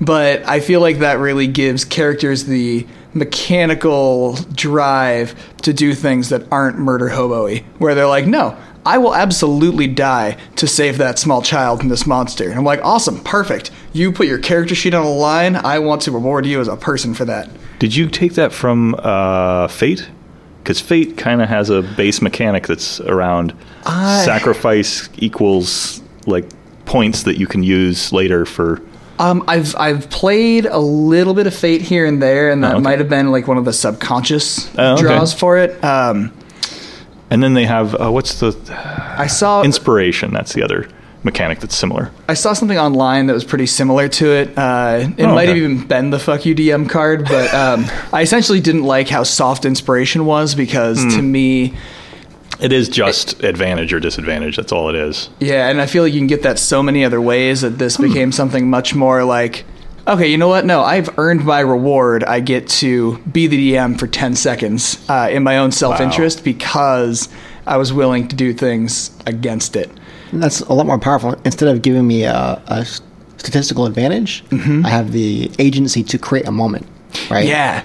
but 0.00 0.46
I 0.48 0.60
feel 0.60 0.80
like 0.80 0.98
that 0.98 1.18
really 1.18 1.46
gives 1.46 1.84
characters 1.84 2.44
the 2.44 2.86
mechanical 3.14 4.34
drive 4.52 5.34
to 5.62 5.72
do 5.72 5.94
things 5.94 6.28
that 6.28 6.46
aren't 6.52 6.78
murder 6.78 7.08
hobo-y, 7.08 7.64
where 7.78 7.94
they're 7.94 8.06
like, 8.06 8.26
no, 8.26 8.56
I 8.86 8.98
will 8.98 9.14
absolutely 9.14 9.86
die 9.86 10.38
to 10.56 10.66
save 10.66 10.98
that 10.98 11.18
small 11.18 11.42
child 11.42 11.80
from 11.80 11.88
this 11.88 12.06
monster. 12.06 12.48
And 12.48 12.54
I'm 12.58 12.64
like, 12.64 12.84
awesome, 12.84 13.22
perfect. 13.22 13.70
You 13.92 14.12
put 14.12 14.26
your 14.26 14.38
character 14.38 14.74
sheet 14.74 14.94
on 14.94 15.04
the 15.04 15.10
line. 15.10 15.56
I 15.56 15.78
want 15.78 16.02
to 16.02 16.12
reward 16.12 16.46
you 16.46 16.60
as 16.60 16.68
a 16.68 16.76
person 16.76 17.12
for 17.14 17.24
that. 17.24 17.50
Did 17.78 17.94
you 17.94 18.08
take 18.08 18.34
that 18.34 18.52
from 18.52 18.94
uh, 18.98 19.68
Fate? 19.68 20.08
Because 20.62 20.80
Fate 20.80 21.16
kind 21.16 21.42
of 21.42 21.48
has 21.48 21.70
a 21.70 21.82
base 21.82 22.22
mechanic 22.22 22.66
that's 22.66 23.00
around 23.00 23.54
I- 23.84 24.24
sacrifice 24.24 25.08
equals 25.16 26.02
like 26.26 26.46
points 26.84 27.24
that 27.24 27.38
you 27.38 27.46
can 27.46 27.62
use 27.62 28.12
later 28.12 28.44
for. 28.44 28.80
Um, 29.18 29.42
I've 29.48 29.74
I've 29.76 30.08
played 30.10 30.66
a 30.66 30.78
little 30.78 31.34
bit 31.34 31.46
of 31.46 31.54
Fate 31.54 31.82
here 31.82 32.06
and 32.06 32.22
there, 32.22 32.50
and 32.50 32.62
that 32.62 32.72
Oh, 32.74 32.76
okay. 32.76 32.82
might 32.84 32.98
have 33.00 33.08
been 33.08 33.30
like 33.32 33.48
one 33.48 33.58
of 33.58 33.64
the 33.64 33.72
subconscious 33.72 34.70
Oh, 34.78 34.92
okay. 34.94 35.02
draws 35.02 35.32
for 35.32 35.58
it. 35.58 35.82
Um, 35.84 36.32
And 37.30 37.42
then 37.42 37.54
they 37.54 37.66
have 37.66 37.94
uh, 37.94 38.10
what's 38.10 38.40
the 38.40 38.56
I 39.18 39.26
saw 39.26 39.62
inspiration? 39.62 40.32
That's 40.32 40.52
the 40.54 40.62
other 40.62 40.88
mechanic 41.24 41.58
that's 41.60 41.74
similar. 41.76 42.10
I 42.28 42.34
saw 42.34 42.52
something 42.52 42.78
online 42.78 43.26
that 43.26 43.34
was 43.34 43.44
pretty 43.44 43.66
similar 43.66 44.08
to 44.08 44.26
it. 44.32 44.56
Uh, 44.56 45.08
it 45.16 45.24
Oh, 45.24 45.34
might 45.34 45.48
have 45.48 45.56
even 45.56 45.84
been 45.86 46.10
the 46.10 46.18
fuck 46.20 46.46
you 46.46 46.54
DM 46.54 46.88
card, 46.88 47.24
but 47.24 47.52
um, 47.52 47.84
I 48.12 48.22
essentially 48.22 48.60
didn't 48.60 48.84
like 48.84 49.08
how 49.08 49.24
soft 49.24 49.64
inspiration 49.64 50.24
was 50.26 50.54
because 50.54 51.02
Hmm. 51.02 51.10
to 51.10 51.22
me, 51.22 51.74
It 52.60 52.72
is 52.72 52.88
just 52.88 53.42
advantage 53.44 53.92
or 53.92 54.00
disadvantage. 54.00 54.56
That's 54.56 54.72
all 54.72 54.88
it 54.88 54.96
is. 54.96 55.30
yeah, 55.40 55.68
and 55.68 55.80
I 55.80 55.86
feel 55.86 56.02
like 56.02 56.12
you 56.12 56.20
can 56.20 56.26
get 56.26 56.42
that 56.42 56.58
so 56.58 56.82
many 56.82 57.04
other 57.04 57.20
ways 57.20 57.60
that 57.60 57.78
this 57.78 57.96
became 57.96 58.32
something 58.32 58.68
much 58.68 58.94
more 58.94 59.22
like, 59.24 59.64
okay, 60.08 60.26
you 60.26 60.36
know 60.38 60.48
what? 60.48 60.64
No, 60.64 60.82
I've 60.82 61.16
earned 61.18 61.44
my 61.44 61.60
reward. 61.60 62.24
I 62.24 62.40
get 62.40 62.66
to 62.80 63.18
be 63.18 63.46
the 63.46 63.72
DM 63.72 63.98
for 63.98 64.06
10 64.08 64.34
seconds 64.34 64.98
uh, 65.08 65.28
in 65.30 65.42
my 65.44 65.58
own 65.58 65.70
self 65.70 66.00
interest 66.00 66.42
because 66.44 67.28
I 67.66 67.76
was 67.76 67.92
willing 67.92 68.26
to 68.28 68.34
do 68.34 68.52
things 68.52 69.16
against 69.26 69.76
it. 69.76 69.90
And 70.32 70.42
that's 70.42 70.60
a 70.60 70.72
lot 70.72 70.86
more 70.86 70.98
powerful. 70.98 71.36
Instead 71.44 71.68
of 71.68 71.82
giving 71.82 72.06
me 72.06 72.24
a, 72.24 72.60
a 72.66 72.84
statistical 73.36 73.86
advantage, 73.86 74.42
I 74.50 74.88
have 74.88 75.12
the 75.12 75.50
agency 75.58 76.02
to 76.04 76.18
create 76.18 76.46
a 76.48 76.52
moment. 76.52 76.86
Right? 77.30 77.46
Yeah. 77.46 77.82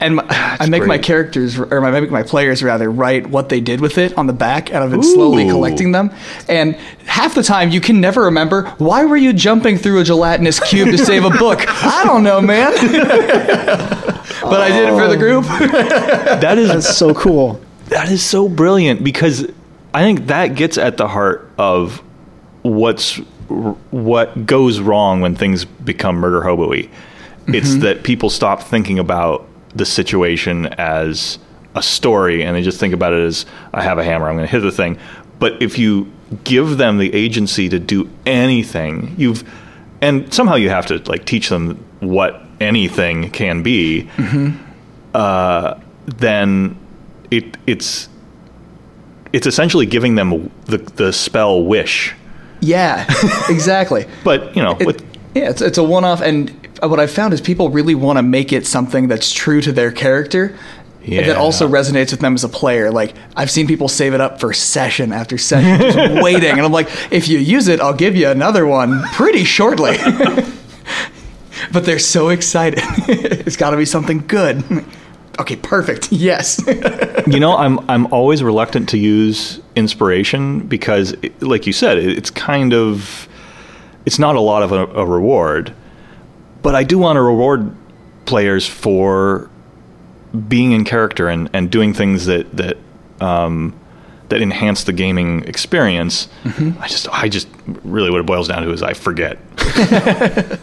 And 0.00 0.16
my, 0.16 0.26
I 0.60 0.66
make 0.66 0.86
my 0.86 0.98
characters, 0.98 1.58
or 1.58 1.84
I 1.84 2.00
make 2.00 2.10
my 2.10 2.22
players 2.22 2.62
rather, 2.62 2.90
write 2.90 3.28
what 3.28 3.48
they 3.48 3.60
did 3.60 3.80
with 3.80 3.98
it 3.98 4.16
on 4.16 4.26
the 4.26 4.32
back, 4.32 4.72
and 4.72 4.82
I've 4.82 4.90
been 4.90 5.02
slowly 5.02 5.48
collecting 5.48 5.92
them. 5.92 6.10
And 6.48 6.74
half 7.06 7.34
the 7.34 7.42
time, 7.42 7.70
you 7.70 7.80
can 7.80 8.00
never 8.00 8.22
remember 8.22 8.70
why 8.78 9.04
were 9.04 9.16
you 9.16 9.32
jumping 9.32 9.78
through 9.78 10.00
a 10.00 10.04
gelatinous 10.04 10.60
cube 10.60 10.90
to 10.90 10.98
save 10.98 11.24
a 11.24 11.30
book? 11.38 11.64
I 11.68 12.04
don't 12.04 12.22
know, 12.22 12.40
man. 12.40 12.72
but 14.42 14.60
I 14.60 14.68
did 14.68 14.88
it 14.88 14.96
for 14.96 15.08
the 15.08 15.16
group. 15.16 15.44
That 16.34 16.58
is 16.58 16.68
That's 16.68 16.96
so 16.96 17.14
cool. 17.14 17.60
that 17.88 18.10
is 18.10 18.22
so 18.22 18.48
brilliant 18.48 19.02
because 19.02 19.46
I 19.94 20.02
think 20.02 20.26
that 20.26 20.48
gets 20.56 20.76
at 20.76 20.96
the 20.96 21.06
heart 21.08 21.50
of 21.56 22.02
what's 22.62 23.16
what 23.90 24.46
goes 24.46 24.80
wrong 24.80 25.20
when 25.20 25.36
things 25.36 25.64
become 25.64 26.16
murder 26.16 26.42
hobo-y. 26.42 26.88
It's 27.46 27.70
mm-hmm. 27.70 27.80
that 27.80 28.02
people 28.02 28.30
stop 28.30 28.62
thinking 28.62 28.98
about 28.98 29.46
the 29.74 29.84
situation 29.84 30.66
as 30.66 31.38
a 31.74 31.82
story 31.82 32.44
and 32.44 32.54
they 32.54 32.62
just 32.62 32.78
think 32.78 32.94
about 32.94 33.12
it 33.12 33.20
as 33.20 33.46
I 33.72 33.82
have 33.82 33.98
a 33.98 34.04
hammer, 34.04 34.28
I'm 34.28 34.36
going 34.36 34.46
to 34.46 34.52
hit 34.52 34.60
the 34.60 34.70
thing. 34.72 34.98
But 35.40 35.60
if 35.62 35.78
you 35.78 36.12
give 36.44 36.78
them 36.78 36.98
the 36.98 37.12
agency 37.14 37.68
to 37.68 37.78
do 37.78 38.08
anything, 38.26 39.14
you've 39.18 39.42
and 40.00 40.32
somehow 40.32 40.54
you 40.56 40.70
have 40.70 40.86
to 40.86 40.98
like 41.10 41.24
teach 41.24 41.48
them 41.48 41.82
what 42.00 42.40
anything 42.60 43.30
can 43.30 43.62
be. 43.62 44.08
Uh, 45.12 45.78
then 46.06 46.76
it 47.30 47.56
it's 47.66 48.08
it's 49.32 49.46
essentially 49.46 49.86
giving 49.86 50.14
them 50.14 50.50
the 50.66 50.78
the 50.78 51.12
spell 51.12 51.64
wish. 51.64 52.14
yeah, 52.60 53.04
exactly. 53.48 54.06
But 54.22 54.54
you 54.56 54.62
know, 54.62 54.76
It- 54.78 54.86
with, 54.86 55.04
yeah, 55.34 55.50
it's, 55.50 55.60
it's 55.62 55.78
a 55.78 55.82
one 55.84 56.04
off. 56.04 56.20
And 56.20 56.63
what 56.86 57.00
I've 57.00 57.10
found 57.10 57.34
is 57.34 57.40
people 57.40 57.70
really 57.70 57.94
want 57.94 58.18
to 58.18 58.22
make 58.22 58.52
it 58.52 58.66
something 58.66 59.08
that's 59.08 59.32
true 59.32 59.60
to 59.60 59.72
their 59.72 59.92
character. 59.92 60.56
Yeah. 61.02 61.26
That 61.26 61.36
also 61.36 61.68
resonates 61.68 62.12
with 62.12 62.20
them 62.20 62.34
as 62.34 62.44
a 62.44 62.48
player. 62.48 62.90
Like 62.90 63.14
I've 63.36 63.50
seen 63.50 63.66
people 63.66 63.88
save 63.88 64.14
it 64.14 64.22
up 64.22 64.40
for 64.40 64.54
session 64.54 65.12
after 65.12 65.36
session, 65.36 65.78
just 65.78 66.22
waiting, 66.22 66.50
and 66.50 66.62
I'm 66.62 66.72
like, 66.72 66.88
if 67.12 67.28
you 67.28 67.38
use 67.38 67.68
it, 67.68 67.80
I'll 67.80 67.92
give 67.94 68.16
you 68.16 68.28
another 68.28 68.66
one 68.66 69.02
pretty 69.12 69.44
shortly. 69.44 69.96
but 71.72 71.84
they're 71.84 71.98
so 71.98 72.30
excited. 72.30 72.80
it's 73.08 73.56
got 73.56 73.70
to 73.70 73.76
be 73.76 73.84
something 73.84 74.26
good. 74.26 74.64
Okay, 75.38 75.56
perfect. 75.56 76.10
Yes. 76.10 76.62
you 77.26 77.38
know, 77.38 77.54
I'm 77.54 77.78
I'm 77.90 78.06
always 78.12 78.42
reluctant 78.42 78.88
to 78.90 78.98
use 78.98 79.60
inspiration 79.76 80.60
because, 80.60 81.12
it, 81.22 81.42
like 81.42 81.66
you 81.66 81.74
said, 81.74 81.98
it, 81.98 82.16
it's 82.16 82.30
kind 82.30 82.72
of 82.72 83.28
it's 84.06 84.18
not 84.18 84.36
a 84.36 84.40
lot 84.40 84.62
of 84.62 84.72
a, 84.72 84.86
a 84.86 85.04
reward, 85.04 85.74
but 86.64 86.74
I 86.74 86.82
do 86.82 86.98
want 86.98 87.16
to 87.16 87.22
reward 87.22 87.72
players 88.24 88.66
for 88.66 89.48
being 90.48 90.72
in 90.72 90.84
character 90.84 91.28
and, 91.28 91.48
and 91.52 91.70
doing 91.70 91.94
things 91.94 92.26
that 92.26 92.50
that 92.56 92.78
um, 93.20 93.78
that 94.30 94.42
enhance 94.42 94.82
the 94.82 94.92
gaming 94.92 95.44
experience. 95.44 96.26
Mm-hmm. 96.42 96.82
I 96.82 96.88
just 96.88 97.08
I 97.10 97.28
just 97.28 97.46
really 97.84 98.10
what 98.10 98.18
it 98.18 98.26
boils 98.26 98.48
down 98.48 98.64
to 98.64 98.72
is 98.72 98.82
I 98.82 98.94
forget. 98.94 99.38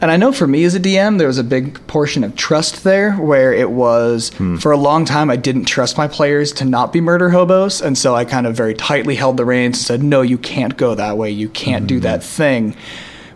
And 0.00 0.10
I 0.10 0.16
know 0.16 0.32
for 0.32 0.46
me 0.46 0.62
as 0.64 0.74
a 0.74 0.80
DM, 0.80 1.18
there 1.18 1.26
was 1.26 1.38
a 1.38 1.44
big 1.44 1.84
portion 1.88 2.22
of 2.22 2.36
trust 2.36 2.84
there 2.84 3.14
where 3.14 3.52
it 3.52 3.70
was 3.70 4.30
hmm. 4.34 4.56
for 4.56 4.70
a 4.70 4.76
long 4.76 5.04
time 5.04 5.28
I 5.28 5.36
didn't 5.36 5.64
trust 5.64 5.98
my 5.98 6.06
players 6.06 6.52
to 6.54 6.64
not 6.64 6.92
be 6.92 7.00
murder 7.00 7.30
hobos. 7.30 7.82
And 7.82 7.98
so 7.98 8.14
I 8.14 8.24
kind 8.24 8.46
of 8.46 8.54
very 8.54 8.74
tightly 8.74 9.16
held 9.16 9.36
the 9.36 9.44
reins 9.44 9.78
and 9.78 9.84
said, 9.84 10.02
no, 10.02 10.22
you 10.22 10.38
can't 10.38 10.76
go 10.76 10.94
that 10.94 11.16
way. 11.16 11.30
You 11.30 11.48
can't 11.48 11.86
do 11.86 11.96
hmm. 11.96 12.02
that 12.02 12.22
thing. 12.22 12.76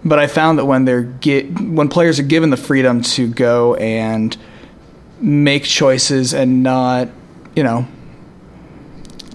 But 0.05 0.19
I 0.19 0.27
found 0.27 0.59
that 0.59 0.65
when 0.65 0.85
they're 0.85 1.03
get, 1.03 1.61
when 1.61 1.89
players 1.89 2.19
are 2.19 2.25
given 2.25 2.51
the 2.51 2.57
freedom 2.57 3.03
to 3.03 3.29
go 3.29 3.77
and 3.77 4.37
make 5.21 5.65
choices 5.65 6.35
and 6.35 6.63
not, 6.63 7.09
you 7.55 7.63
know, 7.63 7.87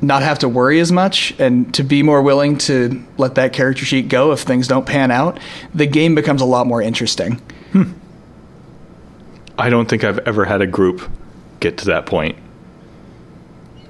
not 0.02 0.22
have 0.22 0.40
to 0.40 0.50
worry 0.50 0.80
as 0.80 0.92
much 0.92 1.34
and 1.40 1.74
to 1.74 1.84
be 1.84 2.04
more 2.04 2.22
willing 2.22 2.58
to 2.58 3.04
let 3.18 3.36
that 3.36 3.54
character 3.54 3.86
sheet 3.86 4.10
go 4.10 4.32
if 4.32 4.42
things 4.42 4.68
don't 4.68 4.86
pan 4.86 5.12
out, 5.12 5.40
the 5.74 5.86
game 5.86 6.16
becomes 6.16 6.42
a 6.42 6.46
lot 6.46 6.68
more 6.68 6.82
interesting. 6.82 7.36
Hmm. 7.72 7.94
I 9.58 9.70
don't 9.70 9.88
think 9.88 10.04
I've 10.04 10.20
ever 10.20 10.46
had 10.46 10.62
a 10.62 10.68
group 10.68 11.10
get 11.60 11.80
to 11.80 11.86
that 11.86 12.06
point. 12.06 12.38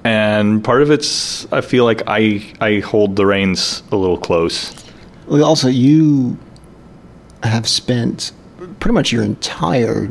And 0.04 0.64
part 0.64 0.82
of 0.82 0.90
it's 0.90 1.50
I 1.52 1.60
feel 1.60 1.84
like 1.84 2.02
I 2.06 2.42
I 2.60 2.78
hold 2.80 3.16
the 3.16 3.26
reins 3.26 3.82
a 3.92 3.96
little 3.96 4.16
close. 4.16 4.74
Also, 5.28 5.68
you 5.68 6.38
have 7.42 7.68
spent 7.68 8.32
pretty 8.80 8.94
much 8.94 9.12
your 9.12 9.22
entire 9.22 10.08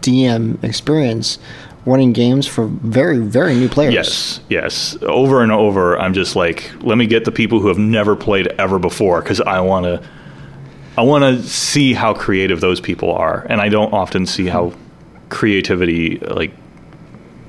DM 0.00 0.62
experience 0.62 1.38
running 1.86 2.12
games 2.12 2.46
for 2.46 2.66
very, 2.66 3.18
very 3.18 3.54
new 3.54 3.68
players. 3.68 3.94
Yes, 3.94 4.40
yes. 4.48 4.96
Over 5.02 5.42
and 5.42 5.52
over 5.52 5.98
I'm 5.98 6.14
just 6.14 6.36
like 6.36 6.70
let 6.82 6.98
me 6.98 7.06
get 7.06 7.24
the 7.24 7.32
people 7.32 7.60
who 7.60 7.68
have 7.68 7.78
never 7.78 8.16
played 8.16 8.48
ever 8.58 8.78
before 8.78 9.20
cuz 9.22 9.40
I 9.40 9.60
want 9.60 9.84
to 9.84 10.02
I 10.96 11.02
want 11.02 11.24
to 11.24 11.46
see 11.48 11.92
how 11.92 12.14
creative 12.14 12.60
those 12.60 12.80
people 12.80 13.12
are 13.12 13.46
and 13.50 13.60
I 13.60 13.68
don't 13.68 13.92
often 13.92 14.26
see 14.26 14.46
how 14.46 14.72
creativity 15.28 16.18
like 16.18 16.52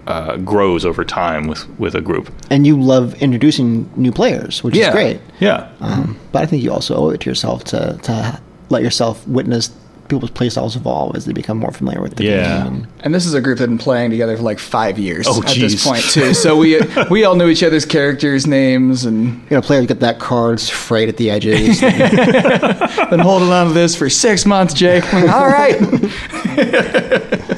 uh, 0.08 0.38
grows 0.38 0.86
over 0.86 1.04
time 1.04 1.48
with 1.48 1.68
with 1.80 1.96
a 1.96 2.02
group. 2.02 2.32
And 2.50 2.68
you 2.68 2.80
love 2.80 3.16
introducing 3.22 3.90
new 3.96 4.12
players, 4.12 4.64
which 4.64 4.78
is 4.78 4.90
great. 4.90 5.20
Yeah. 5.40 5.72
Um, 5.80 6.20
but 6.32 6.44
I 6.44 6.46
think 6.46 6.64
you 6.64 6.72
also 6.72 6.96
owe 6.96 7.10
it 7.10 7.22
to 7.22 7.30
yourself 7.30 7.64
to, 7.66 7.98
to 8.04 8.40
let 8.70 8.82
yourself 8.84 9.28
witness 9.28 9.72
people's 10.08 10.30
playstyles 10.30 10.76
evolve 10.76 11.16
as 11.16 11.26
they 11.26 11.34
become 11.34 11.58
more 11.58 11.72
familiar 11.72 12.00
with 12.00 12.16
the 12.16 12.24
Yeah. 12.26 12.64
game. 12.64 12.68
And, 12.74 12.88
And 13.02 13.16
this 13.16 13.26
is 13.26 13.34
a 13.34 13.42
group 13.42 13.58
that 13.58 13.64
had 13.64 13.70
been 13.72 13.80
playing 13.80 14.12
together 14.12 14.38
for 14.38 14.44
like 14.44 14.60
five 14.60 15.00
years 15.00 15.26
Oh, 15.28 15.42
at 15.42 15.56
this 15.56 15.84
point 15.84 16.04
too. 16.04 16.36
So 16.36 16.56
we 16.58 16.80
we 17.10 17.26
all 17.26 17.36
knew 17.36 17.48
each 17.48 17.64
other's 17.64 17.86
characters' 17.86 18.46
names 18.46 19.06
and 19.06 19.42
you 19.50 19.56
know, 19.58 19.62
players 19.62 19.88
get 19.88 20.02
that 20.02 20.20
cards 20.20 20.70
frayed 20.70 21.10
at 21.10 21.18
the 21.18 21.32
edges. 21.32 21.82
been 23.10 23.20
holding 23.20 23.50
on 23.50 23.68
to 23.70 23.74
this 23.74 23.96
for 23.96 24.08
six 24.10 24.46
months, 24.46 24.76
Jake. 24.76 25.12
all 25.12 25.48
right. 25.48 25.76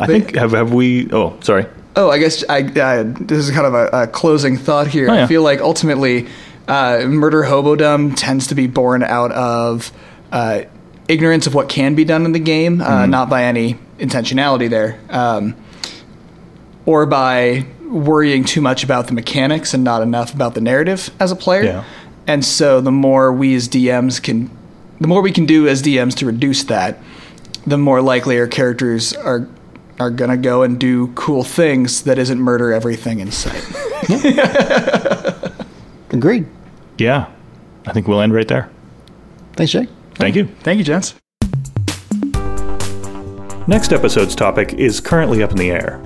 I 0.00 0.06
think 0.06 0.34
have 0.34 0.52
have 0.52 0.72
we 0.72 1.08
oh, 1.12 1.38
sorry. 1.40 1.66
Oh, 1.96 2.10
I 2.10 2.18
guess 2.18 2.44
I, 2.48 2.62
uh, 2.62 3.04
this 3.20 3.38
is 3.38 3.52
kind 3.52 3.66
of 3.66 3.74
a, 3.74 3.86
a 4.02 4.06
closing 4.08 4.56
thought 4.56 4.88
here. 4.88 5.08
Oh, 5.08 5.14
yeah. 5.14 5.24
I 5.24 5.26
feel 5.28 5.42
like 5.42 5.60
ultimately, 5.60 6.26
uh, 6.68 7.04
murder 7.06 7.42
hobodom 7.44 8.14
tends 8.14 8.46
to 8.48 8.54
be 8.54 8.66
born 8.66 9.02
out 9.02 9.32
of 9.32 9.92
uh, 10.32 10.62
ignorance 11.08 11.46
of 11.46 11.54
what 11.54 11.68
can 11.68 11.94
be 11.94 12.04
done 12.04 12.24
in 12.24 12.32
the 12.32 12.38
game, 12.38 12.80
uh, 12.80 13.02
Mm-hmm. 13.02 13.10
not 13.10 13.28
by 13.28 13.44
any 13.44 13.74
intentionality 13.98 14.68
there, 14.70 14.98
um, 15.10 15.54
or 16.86 17.06
by 17.06 17.66
worrying 17.88 18.44
too 18.44 18.60
much 18.60 18.82
about 18.82 19.06
the 19.06 19.12
mechanics 19.12 19.74
and 19.74 19.84
not 19.84 20.02
enough 20.02 20.34
about 20.34 20.54
the 20.54 20.60
narrative 20.60 21.10
as 21.20 21.30
a 21.30 21.36
player. 21.36 21.62
Yeah. 21.62 21.84
And 22.26 22.44
so, 22.44 22.80
the 22.80 22.90
more 22.92 23.32
we 23.32 23.54
as 23.54 23.68
DMs 23.68 24.22
can, 24.22 24.50
the 24.98 25.06
more 25.06 25.20
we 25.20 25.30
can 25.32 25.44
do 25.46 25.68
as 25.68 25.82
DMs 25.82 26.14
to 26.16 26.26
reduce 26.26 26.64
that, 26.64 26.98
the 27.66 27.76
more 27.78 28.00
likely 28.00 28.38
our 28.38 28.48
characters 28.48 29.12
are 29.14 29.46
are 30.00 30.10
gonna 30.10 30.36
go 30.38 30.62
and 30.62 30.80
do 30.80 31.08
cool 31.14 31.44
things 31.44 32.02
that 32.02 32.18
isn't 32.18 32.40
murder 32.40 32.72
everything 32.72 33.20
in 33.20 33.30
sight. 33.30 33.62
Agreed. 36.10 36.46
Yeah. 36.98 37.30
I 37.86 37.92
think 37.92 38.08
we'll 38.08 38.20
end 38.20 38.32
right 38.34 38.48
there. 38.48 38.70
Thanks, 39.54 39.72
Jake. 39.72 39.88
Thank 40.14 40.36
you. 40.36 40.46
Thank 40.60 40.78
you, 40.78 40.84
gents. 40.84 41.14
Next 43.66 43.92
episode's 43.92 44.34
topic 44.34 44.74
is 44.74 45.00
currently 45.00 45.42
up 45.42 45.50
in 45.50 45.56
the 45.56 45.70
air. 45.70 46.00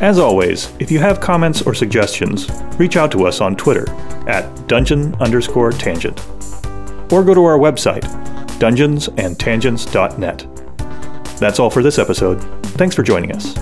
As 0.00 0.18
always, 0.18 0.72
if 0.78 0.90
you 0.90 0.98
have 0.98 1.20
comments 1.20 1.62
or 1.62 1.74
suggestions, 1.74 2.48
reach 2.78 2.96
out 2.96 3.10
to 3.12 3.26
us 3.26 3.40
on 3.40 3.56
Twitter 3.56 3.88
at 4.28 4.68
dungeon 4.68 5.14
underscore 5.16 5.72
tangent. 5.72 6.20
Or 7.12 7.24
go 7.24 7.34
to 7.34 7.44
our 7.44 7.58
website, 7.58 8.02
dungeonsandtangents.net. 8.58 10.46
That's 11.38 11.58
all 11.58 11.70
for 11.70 11.82
this 11.82 11.98
episode. 11.98 12.40
Thanks 12.76 12.94
for 12.94 13.02
joining 13.02 13.32
us. 13.32 13.54